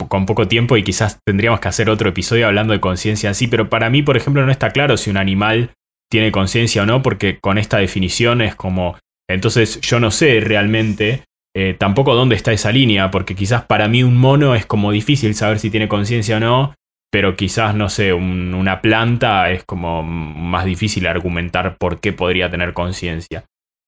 con 0.08 0.25
poco 0.25 0.47
tiempo 0.47 0.77
y 0.77 0.84
quizás 0.84 1.19
tendríamos 1.25 1.60
que 1.60 1.67
hacer 1.67 1.89
otro 1.89 2.10
episodio 2.10 2.47
hablando 2.47 2.73
de 2.73 2.80
conciencia 2.80 3.30
en 3.30 3.36
sí, 3.36 3.47
pero 3.47 3.69
para 3.69 3.89
mí, 3.89 4.01
por 4.01 4.17
ejemplo, 4.17 4.45
no 4.45 4.51
está 4.51 4.71
claro 4.71 4.97
si 4.97 5.10
un 5.10 5.17
animal 5.17 5.71
tiene 6.10 6.32
conciencia 6.32 6.84
o 6.84 6.86
no, 6.86 7.01
porque 7.01 7.39
con 7.39 7.58
esta 7.58 7.77
definición 7.77 8.41
es 8.41 8.56
como... 8.56 8.97
Entonces 9.30 9.80
yo 9.82 9.99
no 9.99 10.12
sé 10.12 10.41
realmente 10.41 11.23
eh, 11.56 11.75
tampoco 11.77 12.15
dónde 12.15 12.36
está 12.36 12.51
esa 12.51 12.71
línea, 12.71 13.12
porque 13.12 13.36
quizás 13.36 13.63
para 13.63 13.88
mí 13.88 14.04
un 14.04 14.17
mono 14.17 14.56
es 14.56 14.65
como 14.65 14.91
difícil 14.91 15.36
saber 15.36 15.60
si 15.60 15.69
tiene 15.69 15.88
conciencia 15.88 16.38
o 16.38 16.39
no, 16.39 16.75
pero 17.12 17.36
quizás, 17.36 17.75
no 17.75 17.89
sé, 17.89 18.13
una 18.13 18.82
planta 18.82 19.51
es 19.51 19.63
como 19.65 20.01
más 20.01 20.65
difícil 20.65 21.08
argumentar 21.08 21.77
por 21.77 21.99
qué 21.99 22.13
podría 22.13 22.49
tener 22.49 22.73
conciencia. 22.73 23.43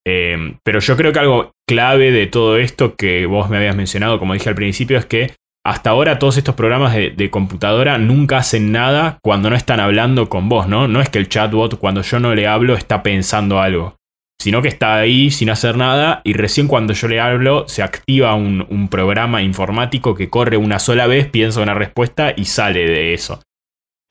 Em, 0.05 0.57
pero 0.63 0.79
yo 0.79 0.97
creo 0.97 1.13
que 1.13 1.19
algo 1.19 1.51
clave 1.67 2.11
de 2.11 2.27
todo 2.27 2.57
esto 2.57 2.95
que 2.95 3.25
vos 3.25 3.49
me 3.49 3.57
habías 3.57 3.75
mencionado, 3.75 4.19
como 4.19 4.33
dije 4.33 4.49
al 4.49 4.55
principio, 4.55 4.97
es 4.97 5.05
que 5.05 5.33
hasta 5.65 5.91
ahora 5.91 6.19
todos 6.19 6.37
estos 6.37 6.55
programas 6.55 6.93
de, 6.93 7.29
computadora 7.29 7.97
nunca 7.97 8.37
hacen 8.37 8.73
nada 8.73 9.17
cuando 9.23 9.49
no 9.49 9.55
están 9.55 9.79
hablando 9.79 10.27
con 10.27 10.49
vos, 10.49 10.67
¿no? 10.67 10.89
No 10.89 10.99
es 10.99 11.09
que 11.09 11.19
el 11.19 11.29
chatbot 11.29 11.79
cuando 11.79 12.01
yo 12.01 12.19
no 12.19 12.35
le 12.35 12.47
hablo 12.47 12.75
está 12.75 13.01
pensando 13.01 13.61
algo, 13.61 13.95
sino 14.41 14.61
que 14.61 14.67
está 14.67 14.97
ahí 14.97 15.31
sin 15.31 15.49
hacer 15.49 15.77
nada 15.77 16.19
y 16.25 16.33
recién 16.33 16.67
cuando 16.67 16.91
yo 16.91 17.07
le 17.07 17.21
hablo 17.21 17.65
se 17.69 17.81
activa 17.81 18.35
un, 18.35 18.89
programa 18.89 19.41
informático 19.41 20.15
que 20.15 20.29
corre 20.29 20.57
una 20.57 20.79
sola 20.79 21.07
vez, 21.07 21.29
piensa 21.29 21.61
una 21.61 21.73
respuesta 21.73 22.33
y 22.35 22.43
sale 22.43 22.85
de 22.85 23.13
eso. 23.13 23.41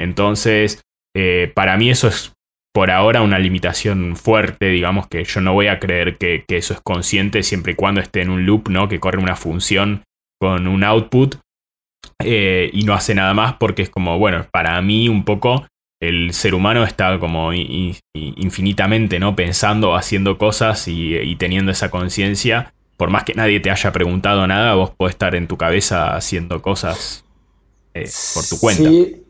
Entonces, 0.00 0.80
eh, 1.14 1.52
para 1.54 1.76
mí 1.76 1.90
eso 1.90 2.08
es 2.08 2.32
por 2.72 2.90
ahora 2.90 3.20
una 3.22 3.38
limitación 3.38 4.16
fuerte, 4.16 4.70
digamos 4.70 5.06
que 5.06 5.24
yo 5.24 5.40
no 5.40 5.52
voy 5.52 5.66
a 5.66 5.78
creer 5.78 6.16
que, 6.16 6.44
eso 6.48 6.74
es 6.74 6.80
consciente 6.80 7.42
siempre 7.42 7.72
y 7.72 7.76
cuando 7.76 8.00
esté 8.00 8.22
en 8.22 8.30
un 8.30 8.46
loop, 8.46 8.68
¿no? 8.68 8.88
Que 8.88 8.98
corre 8.98 9.18
una 9.18 9.36
función 9.36 10.04
con 10.40 10.66
un 10.66 10.82
output 10.82 11.36
eh, 12.24 12.70
y 12.72 12.84
no 12.84 12.94
hace 12.94 13.14
nada 13.14 13.34
más 13.34 13.54
porque 13.54 13.82
es 13.82 13.90
como, 13.90 14.18
bueno, 14.18 14.46
para 14.50 14.80
mí 14.80 15.08
un 15.08 15.24
poco 15.24 15.66
el 16.00 16.32
ser 16.32 16.54
humano 16.54 16.82
está 16.82 17.18
como 17.20 17.52
infinitamente, 17.52 19.20
¿no? 19.20 19.36
Pensando, 19.36 19.94
haciendo 19.94 20.36
cosas 20.36 20.88
y, 20.88 21.36
teniendo 21.36 21.70
esa 21.70 21.90
conciencia. 21.90 22.74
Por 22.96 23.10
más 23.10 23.22
que 23.24 23.34
nadie 23.34 23.60
te 23.60 23.70
haya 23.70 23.92
preguntado 23.92 24.46
nada, 24.46 24.74
vos 24.74 24.90
podés 24.90 25.14
estar 25.14 25.34
en 25.36 25.46
tu 25.46 25.56
cabeza 25.56 26.16
haciendo 26.16 26.60
cosas 26.60 27.24
eh, 27.94 28.08
por 28.34 28.44
tu 28.44 28.58
cuenta. 28.58 28.90
Sí, 28.90 29.21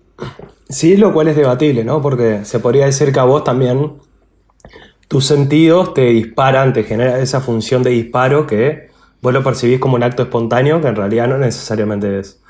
Sí, 0.69 0.97
lo 0.97 1.13
cual 1.13 1.29
es 1.29 1.37
debatible, 1.37 1.85
¿no? 1.85 2.01
Porque 2.01 2.45
se 2.45 2.59
podría 2.59 2.87
decir 2.87 3.13
que 3.13 3.21
a 3.21 3.25
vos 3.25 3.45
también 3.45 3.93
tus 5.09 5.27
sentidos 5.27 5.93
te 5.93 6.07
disparan, 6.07 6.73
te 6.73 6.85
genera 6.85 7.19
esa 7.19 7.41
función 7.41 7.83
de 7.83 7.91
disparo 7.91 8.47
que 8.47 8.89
vos 9.21 9.33
lo 9.33 9.43
percibís 9.43 9.79
como 9.79 9.97
un 9.97 10.03
acto 10.03 10.23
espontáneo, 10.23 10.81
que 10.81 10.89
en 10.89 10.97
realidad 10.97 11.29
no 11.29 11.39
necesariamente 11.39 12.19
es. 12.19 12.43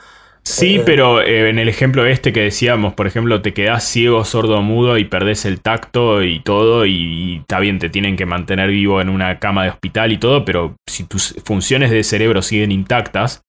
Sí, 0.45 0.77
eh, 0.77 0.83
pero 0.85 1.21
eh, 1.21 1.51
en 1.51 1.59
el 1.59 1.69
ejemplo 1.69 2.05
este 2.07 2.33
que 2.33 2.41
decíamos, 2.41 2.95
por 2.95 3.07
ejemplo, 3.07 3.43
te 3.43 3.53
quedás 3.53 3.85
ciego, 3.85 4.25
sordo, 4.25 4.61
mudo 4.63 4.99
y 4.99 5.05
perdés 5.05 5.45
el 5.45 5.61
tacto 5.61 6.23
y 6.23 6.41
todo, 6.41 6.85
y, 6.85 7.39
está 7.41 7.61
bien, 7.61 7.79
te 7.79 7.91
tienen 7.91 8.17
que 8.17 8.27
mantener 8.27 8.71
vivo 8.71 9.01
en 9.01 9.09
una 9.09 9.39
cama 9.39 9.65
de 9.65 9.71
hospital 9.71 10.13
y 10.13 10.19
todo, 10.19 10.45
pero 10.45 10.77
si 10.89 11.05
tus 11.05 11.35
funciones 11.45 11.91
de 11.91 12.03
cerebro 12.03 12.43
siguen 12.43 12.73
intactas, 12.73 13.43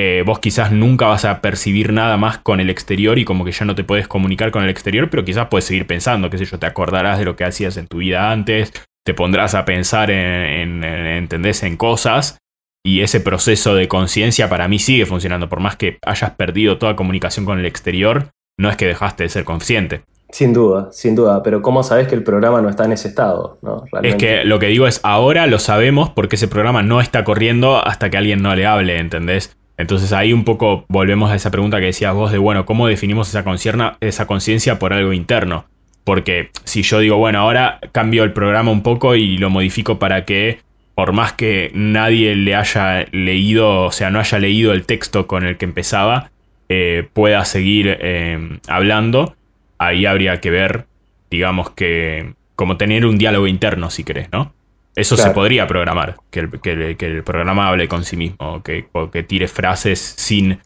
eh, 0.00 0.22
vos 0.24 0.38
quizás 0.38 0.70
nunca 0.70 1.08
vas 1.08 1.24
a 1.24 1.40
percibir 1.40 1.92
nada 1.92 2.16
más 2.16 2.38
con 2.38 2.60
el 2.60 2.70
exterior 2.70 3.18
y 3.18 3.24
como 3.24 3.44
que 3.44 3.50
ya 3.50 3.64
no 3.64 3.74
te 3.74 3.82
puedes 3.82 4.06
comunicar 4.06 4.52
con 4.52 4.62
el 4.62 4.70
exterior, 4.70 5.10
pero 5.10 5.24
quizás 5.24 5.48
puedes 5.48 5.64
seguir 5.64 5.88
pensando, 5.88 6.30
qué 6.30 6.38
sé 6.38 6.44
yo, 6.44 6.56
te 6.60 6.66
acordarás 6.66 7.18
de 7.18 7.24
lo 7.24 7.34
que 7.34 7.42
hacías 7.42 7.76
en 7.76 7.88
tu 7.88 7.96
vida 7.96 8.30
antes, 8.30 8.72
te 9.04 9.12
pondrás 9.12 9.56
a 9.56 9.64
pensar 9.64 10.12
en, 10.12 10.84
en, 10.84 11.76
cosas 11.76 12.38
y 12.86 13.00
ese 13.00 13.18
proceso 13.18 13.74
de 13.74 13.88
conciencia 13.88 14.48
para 14.48 14.68
mí 14.68 14.78
sigue 14.78 15.04
funcionando, 15.04 15.48
por 15.48 15.58
más 15.58 15.74
que 15.74 15.98
hayas 16.06 16.30
perdido 16.30 16.78
toda 16.78 16.94
comunicación 16.94 17.44
con 17.44 17.58
el 17.58 17.66
exterior, 17.66 18.30
no 18.56 18.70
es 18.70 18.76
que 18.76 18.86
dejaste 18.86 19.24
de 19.24 19.30
ser 19.30 19.42
consciente. 19.42 20.02
Sin 20.30 20.52
duda, 20.52 20.90
sin 20.92 21.16
duda, 21.16 21.42
pero 21.42 21.60
¿cómo 21.60 21.82
sabes 21.82 22.06
que 22.06 22.14
el 22.14 22.22
programa 22.22 22.60
no 22.60 22.68
está 22.68 22.84
en 22.84 22.92
ese 22.92 23.08
estado? 23.08 23.58
Es 24.04 24.14
que 24.14 24.44
lo 24.44 24.60
que 24.60 24.66
digo 24.66 24.86
es, 24.86 25.00
ahora 25.02 25.48
lo 25.48 25.58
sabemos 25.58 26.10
porque 26.10 26.36
ese 26.36 26.46
programa 26.46 26.84
no 26.84 27.00
está 27.00 27.24
corriendo 27.24 27.84
hasta 27.84 28.10
que 28.10 28.18
alguien 28.18 28.42
no 28.42 28.54
le 28.54 28.64
hable, 28.64 28.98
¿entendés? 28.98 29.58
Entonces 29.78 30.12
ahí 30.12 30.32
un 30.32 30.44
poco 30.44 30.84
volvemos 30.88 31.30
a 31.30 31.36
esa 31.36 31.52
pregunta 31.52 31.78
que 31.78 31.86
decías 31.86 32.12
vos 32.12 32.32
de, 32.32 32.38
bueno, 32.38 32.66
¿cómo 32.66 32.88
definimos 32.88 33.28
esa 33.28 34.26
conciencia 34.26 34.78
por 34.78 34.92
algo 34.92 35.12
interno? 35.12 35.66
Porque 36.02 36.50
si 36.64 36.82
yo 36.82 36.98
digo, 36.98 37.16
bueno, 37.16 37.38
ahora 37.38 37.78
cambio 37.92 38.24
el 38.24 38.32
programa 38.32 38.72
un 38.72 38.82
poco 38.82 39.14
y 39.14 39.38
lo 39.38 39.50
modifico 39.50 39.98
para 39.98 40.24
que, 40.24 40.58
por 40.94 41.12
más 41.12 41.34
que 41.34 41.70
nadie 41.74 42.34
le 42.34 42.56
haya 42.56 43.06
leído, 43.12 43.84
o 43.84 43.92
sea, 43.92 44.10
no 44.10 44.18
haya 44.18 44.38
leído 44.38 44.72
el 44.72 44.84
texto 44.84 45.28
con 45.28 45.44
el 45.44 45.56
que 45.56 45.66
empezaba, 45.66 46.30
eh, 46.68 47.06
pueda 47.12 47.44
seguir 47.44 47.98
eh, 48.00 48.58
hablando, 48.66 49.36
ahí 49.78 50.06
habría 50.06 50.40
que 50.40 50.50
ver, 50.50 50.86
digamos 51.30 51.70
que, 51.70 52.32
como 52.56 52.76
tener 52.76 53.06
un 53.06 53.16
diálogo 53.16 53.46
interno, 53.46 53.90
si 53.90 54.02
querés, 54.02 54.28
¿no? 54.32 54.52
Eso 54.98 55.16
se 55.16 55.30
podría 55.30 55.64
programar, 55.68 56.16
que 56.30 56.40
el, 56.40 57.22
programa 57.22 57.68
hable 57.68 57.86
con 57.86 58.02
sí 58.02 58.16
mismo, 58.16 58.64
que, 58.64 58.88
que 59.12 59.22
tire 59.22 59.46
frases 59.46 60.00
sin... 60.00 60.58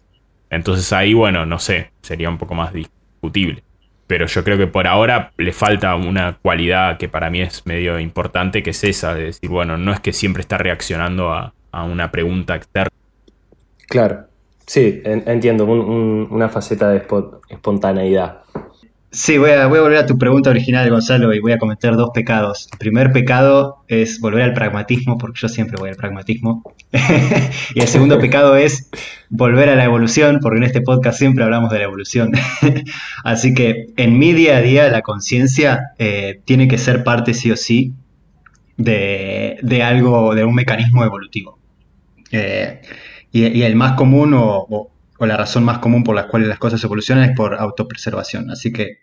Entonces 0.48 0.90
ahí, 0.94 1.12
bueno, 1.12 1.44
no 1.44 1.58
sé, 1.58 1.90
sería 2.00 2.30
un 2.30 2.38
poco 2.38 2.54
más 2.54 2.72
discutible. 2.72 3.62
Pero 4.06 4.26
yo 4.26 4.42
creo 4.42 4.56
que 4.56 4.66
por 4.66 4.86
ahora 4.86 5.32
le 5.36 5.52
falta 5.52 5.94
una 5.96 6.38
cualidad 6.40 6.96
que 6.96 7.10
para 7.10 7.28
mí 7.28 7.42
es 7.42 7.66
medio 7.66 7.98
importante, 8.00 8.62
que 8.62 8.70
es 8.70 8.82
esa, 8.84 9.14
de 9.14 9.24
decir, 9.24 9.50
bueno, 9.50 9.76
no 9.76 9.92
es 9.92 10.00
que 10.00 10.14
siempre 10.14 10.40
está 10.40 10.56
reaccionando 10.56 11.30
a, 11.30 11.52
una 11.84 12.10
pregunta 12.10 12.54
externa. 12.54 12.90
Claro, 13.86 14.24
sí, 14.66 15.02
entiendo, 15.04 15.66
una 15.66 16.48
faceta 16.48 16.88
de 16.88 17.06
espontaneidad. 17.50 18.42
Sí, 19.14 19.36
voy 19.36 19.50
a, 19.50 19.66
volver 19.66 19.98
a 19.98 20.06
tu 20.06 20.16
pregunta 20.16 20.48
original, 20.48 20.88
Gonzalo, 20.88 21.34
y 21.34 21.40
voy 21.40 21.52
a 21.52 21.58
cometer 21.58 21.96
dos 21.96 22.12
pecados. 22.14 22.70
El 22.72 22.78
primer 22.78 23.12
pecado 23.12 23.84
es 23.86 24.18
volver 24.20 24.40
al 24.40 24.54
pragmatismo, 24.54 25.18
porque 25.18 25.38
yo 25.38 25.48
siempre 25.50 25.76
voy 25.78 25.90
al 25.90 25.96
pragmatismo. 25.96 26.62
y 27.74 27.80
el 27.80 27.88
segundo 27.88 28.18
pecado 28.18 28.56
es 28.56 28.88
volver 29.28 29.68
a 29.68 29.76
la 29.76 29.84
evolución, 29.84 30.38
porque 30.40 30.56
en 30.56 30.64
este 30.64 30.80
podcast 30.80 31.18
siempre 31.18 31.44
hablamos 31.44 31.70
de 31.70 31.78
la 31.78 31.84
evolución. 31.84 32.32
Así 33.22 33.52
que 33.52 33.88
en 33.98 34.18
mi 34.18 34.32
día 34.32 34.56
a 34.56 34.62
día 34.62 34.88
la 34.88 35.02
conciencia 35.02 35.92
eh, 35.98 36.40
tiene 36.46 36.66
que 36.66 36.78
ser 36.78 37.04
parte 37.04 37.34
sí 37.34 37.50
o 37.50 37.56
sí 37.56 37.92
de, 38.78 39.82
algo, 39.84 40.34
de 40.34 40.46
un 40.46 40.54
mecanismo 40.54 41.04
evolutivo. 41.04 41.58
Eh, 42.30 42.80
y, 43.30 43.60
el 43.60 43.76
más 43.76 43.92
común 43.92 44.32
o 44.34 44.92
la 45.28 45.36
razón 45.36 45.64
más 45.64 45.78
común 45.78 46.04
por 46.04 46.14
la 46.14 46.28
cual 46.28 46.48
las 46.48 46.58
cosas 46.58 46.82
evolucionan 46.84 47.30
es 47.30 47.36
por 47.36 47.54
autopreservación. 47.54 48.50
Así 48.50 48.72
que 48.72 48.98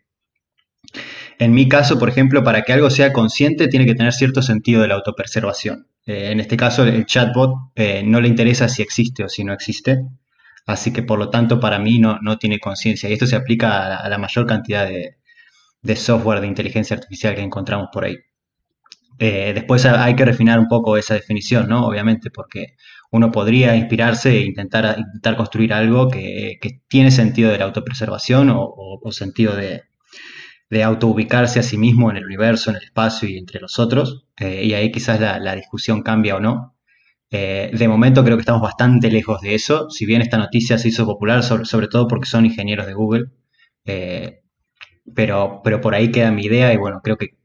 En 1.39 1.53
mi 1.53 1.69
caso, 1.69 1.97
por 1.97 2.10
ejemplo, 2.10 2.43
para 2.43 2.63
que 2.63 2.73
algo 2.73 2.89
sea 2.89 3.13
consciente 3.13 3.67
tiene 3.69 3.86
que 3.86 3.95
tener 3.95 4.13
cierto 4.13 4.41
sentido 4.41 4.82
de 4.82 4.89
la 4.89 4.95
autopreservación. 4.95 5.88
Eh, 6.05 6.32
en 6.32 6.39
este 6.39 6.58
caso, 6.58 6.84
el 6.84 7.05
chatbot 7.05 7.71
eh, 7.75 8.03
no 8.03 8.19
le 8.21 8.27
interesa 8.27 8.67
si 8.67 8.82
existe 8.82 9.23
o 9.23 9.29
si 9.29 9.43
no 9.43 9.53
existe, 9.53 10.01
así 10.65 10.91
que 10.91 11.03
por 11.03 11.19
lo 11.19 11.29
tanto 11.29 11.60
para 11.60 11.79
mí 11.79 11.99
no, 11.99 12.19
no 12.21 12.38
tiene 12.38 12.60
conciencia. 12.60 13.10
Y 13.10 13.13
esto 13.13 13.27
se 13.27 13.36
aplica 13.38 13.97
a 13.97 14.10
la, 14.10 14.17
mayor 14.17 14.45
cantidad 14.47 14.88
de, 14.88 15.95
software 15.95 16.41
de 16.41 16.47
inteligencia 16.47 16.95
artificial 16.95 17.36
que 17.36 17.41
encontramos 17.41 17.89
por 17.93 18.05
ahí. 18.05 18.17
Eh, 19.19 19.51
después 19.53 19.86
hay 19.86 20.15
que 20.15 20.25
refinar 20.25 20.60
un 20.60 20.67
poco 20.67 20.97
esa 20.97 21.13
definición, 21.13 21.67
¿no? 21.69 21.86
Obviamente, 21.86 22.32
porque 22.32 22.75
uno 23.12 23.32
podría 23.32 23.76
inspirarse 23.76 24.38
e 24.38 24.45
intentar, 24.45 24.98
intentar 24.98 25.36
construir 25.36 25.74
algo 25.74 26.10
que, 26.10 26.60
tiene 26.88 27.12
sentido 27.12 27.52
de 27.52 27.58
la 27.58 27.65
autopreservación 27.65 28.52
o, 28.52 29.12
sentido 29.12 29.56
de, 29.56 29.84
de 30.69 30.84
autoubicarse 30.84 31.60
a 31.60 31.63
sí 31.63 31.78
mismo 31.78 32.12
en 32.12 32.17
el 32.17 32.26
universo, 32.26 32.69
en 32.69 32.78
el 32.78 32.84
espacio 32.84 33.28
y 33.28 33.38
entre 33.38 33.60
los 33.60 33.80
otros. 33.80 34.26
Eh, 34.38 34.63
y 34.65 34.74
ahí 34.74 34.91
quizás 34.91 35.19
la, 35.19 35.56
discusión 35.56 36.04
cambia 36.04 36.36
o 36.36 36.39
no. 36.39 36.76
Eh, 37.32 37.72
de 37.74 37.88
momento 37.88 38.24
creo 38.24 38.38
que 38.38 38.41
estamos 38.41 38.62
bastante 38.62 39.12
lejos 39.12 39.41
de 39.41 39.56
eso, 39.56 39.89
si 39.91 40.06
bien 40.08 40.22
esta 40.22 40.38
noticia 40.39 40.80
se 40.80 40.88
hizo 40.88 41.06
popular 41.06 41.43
sobre, 41.43 41.88
todo 41.88 42.08
porque 42.08 42.26
son 42.26 42.45
ingenieros 42.45 42.88
de 42.88 42.93
Google, 42.93 43.26
eh, 43.86 44.41
pero, 45.15 45.62
pero 45.63 45.80
por 45.80 45.93
ahí 45.93 46.12
queda 46.12 46.32
mi 46.32 46.43
idea 46.43 46.74
y 46.74 46.78
bueno, 46.78 47.02
creo 47.04 47.17
que, 47.17 47.38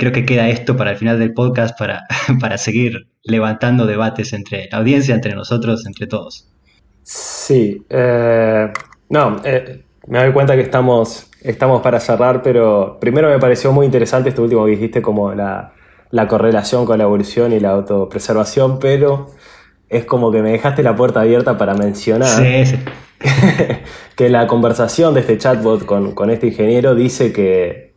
creo 0.00 0.12
que 0.12 0.24
queda 0.24 0.48
esto 0.48 0.76
para 0.76 0.92
el 0.92 0.96
final 0.96 1.18
del 1.18 1.34
podcast 1.34 1.78
para, 1.78 2.06
para 2.40 2.58
seguir 2.58 3.08
levantando 3.22 3.86
debates 3.86 4.32
entre 4.32 4.68
la 4.72 4.78
audiencia, 4.78 5.14
entre 5.14 5.34
nosotros, 5.34 5.86
entre 5.86 6.06
todos. 6.06 6.48
Sí, 7.02 7.84
no, 9.08 9.42
me 10.06 10.18
doy 10.18 10.32
cuenta 10.32 10.54
que 10.56 10.62
estamos, 10.62 11.30
estamos 11.42 11.82
para 11.82 12.00
cerrar, 12.00 12.42
pero 12.42 12.98
primero 13.00 13.28
me 13.28 13.38
pareció 13.38 13.72
muy 13.72 13.84
interesante 13.86 14.30
esto 14.30 14.42
último 14.42 14.64
que 14.64 14.72
dijiste, 14.72 15.02
como 15.02 15.34
la, 15.34 15.74
la 16.10 16.26
correlación 16.28 16.86
con 16.86 16.98
la 16.98 17.04
evolución 17.04 17.52
y 17.52 17.60
la 17.60 17.70
autopreservación, 17.70 18.78
pero 18.78 19.26
es 19.90 20.04
como 20.04 20.30
que 20.30 20.40
me 20.40 20.52
dejaste 20.52 20.82
la 20.82 20.96
puerta 20.96 21.20
abierta 21.20 21.58
para 21.58 21.74
mencionar 21.74 22.42
que 24.16 24.28
la 24.28 24.46
conversación 24.46 25.14
de 25.14 25.20
este 25.20 25.36
chatbot 25.36 25.84
con, 25.84 26.30
este 26.30 26.46
ingeniero 26.46 26.94
dice 26.94 27.32
que, 27.32 27.89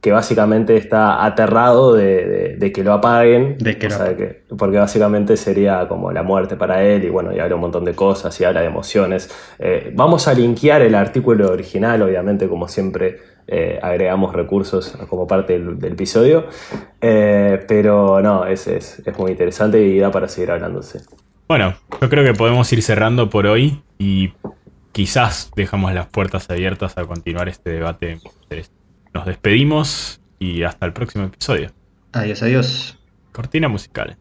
que 0.00 0.12
básicamente 0.12 0.76
está 0.76 1.24
aterrado 1.24 1.94
de, 1.94 2.72
que 2.74 2.82
lo 2.82 2.94
apaguen, 2.94 3.58
porque 4.56 4.78
básicamente 4.78 5.36
sería 5.36 5.86
como 5.88 6.10
la 6.10 6.22
muerte 6.22 6.56
para 6.56 6.82
él 6.82 7.04
y 7.04 7.10
bueno, 7.10 7.34
y 7.34 7.38
habla 7.38 7.54
un 7.54 7.60
montón 7.60 7.84
de 7.84 7.94
cosas 7.94 8.38
y 8.40 8.44
habla 8.44 8.60
de 8.60 8.66
emociones. 8.66 9.30
Eh, 9.58 9.92
vamos 9.94 10.26
a 10.26 10.32
linkear 10.34 10.82
el 10.82 10.94
artículo 10.94 11.50
original, 11.50 12.00
obviamente, 12.00 12.48
como 12.48 12.66
siempre 12.66 13.18
eh, 13.46 13.78
agregamos 13.82 14.32
recursos 14.34 14.96
como 15.08 15.26
parte 15.26 15.58
del, 15.58 15.92
episodio. 15.92 16.46
Eh, 17.00 17.62
pero 17.68 18.22
no, 18.22 18.46
es, 18.46 18.68
es, 18.68 19.02
muy 19.18 19.32
interesante 19.32 19.82
y 19.82 19.98
da 19.98 20.10
para 20.10 20.28
seguir 20.28 20.52
hablándose. 20.52 21.00
Bueno, 21.46 21.74
yo 22.00 22.08
creo 22.08 22.24
que 22.24 22.32
podemos 22.32 22.72
ir 22.72 22.82
cerrando 22.82 23.28
por 23.28 23.46
hoy 23.46 23.82
y 23.98 24.32
quizás 24.92 25.50
dejamos 25.56 25.92
las 25.92 26.06
puertas 26.06 26.48
abiertas 26.48 26.96
a 26.96 27.04
continuar 27.04 27.48
este 27.48 27.70
debate. 27.70 28.18
Nos 29.12 29.26
despedimos 29.26 30.20
y 30.38 30.62
hasta 30.62 30.86
el 30.86 30.92
próximo 30.92 31.24
episodio. 31.24 31.72
Adiós, 32.12 32.42
adiós. 32.42 32.98
Cortina 33.32 33.68
musical. 33.68 34.16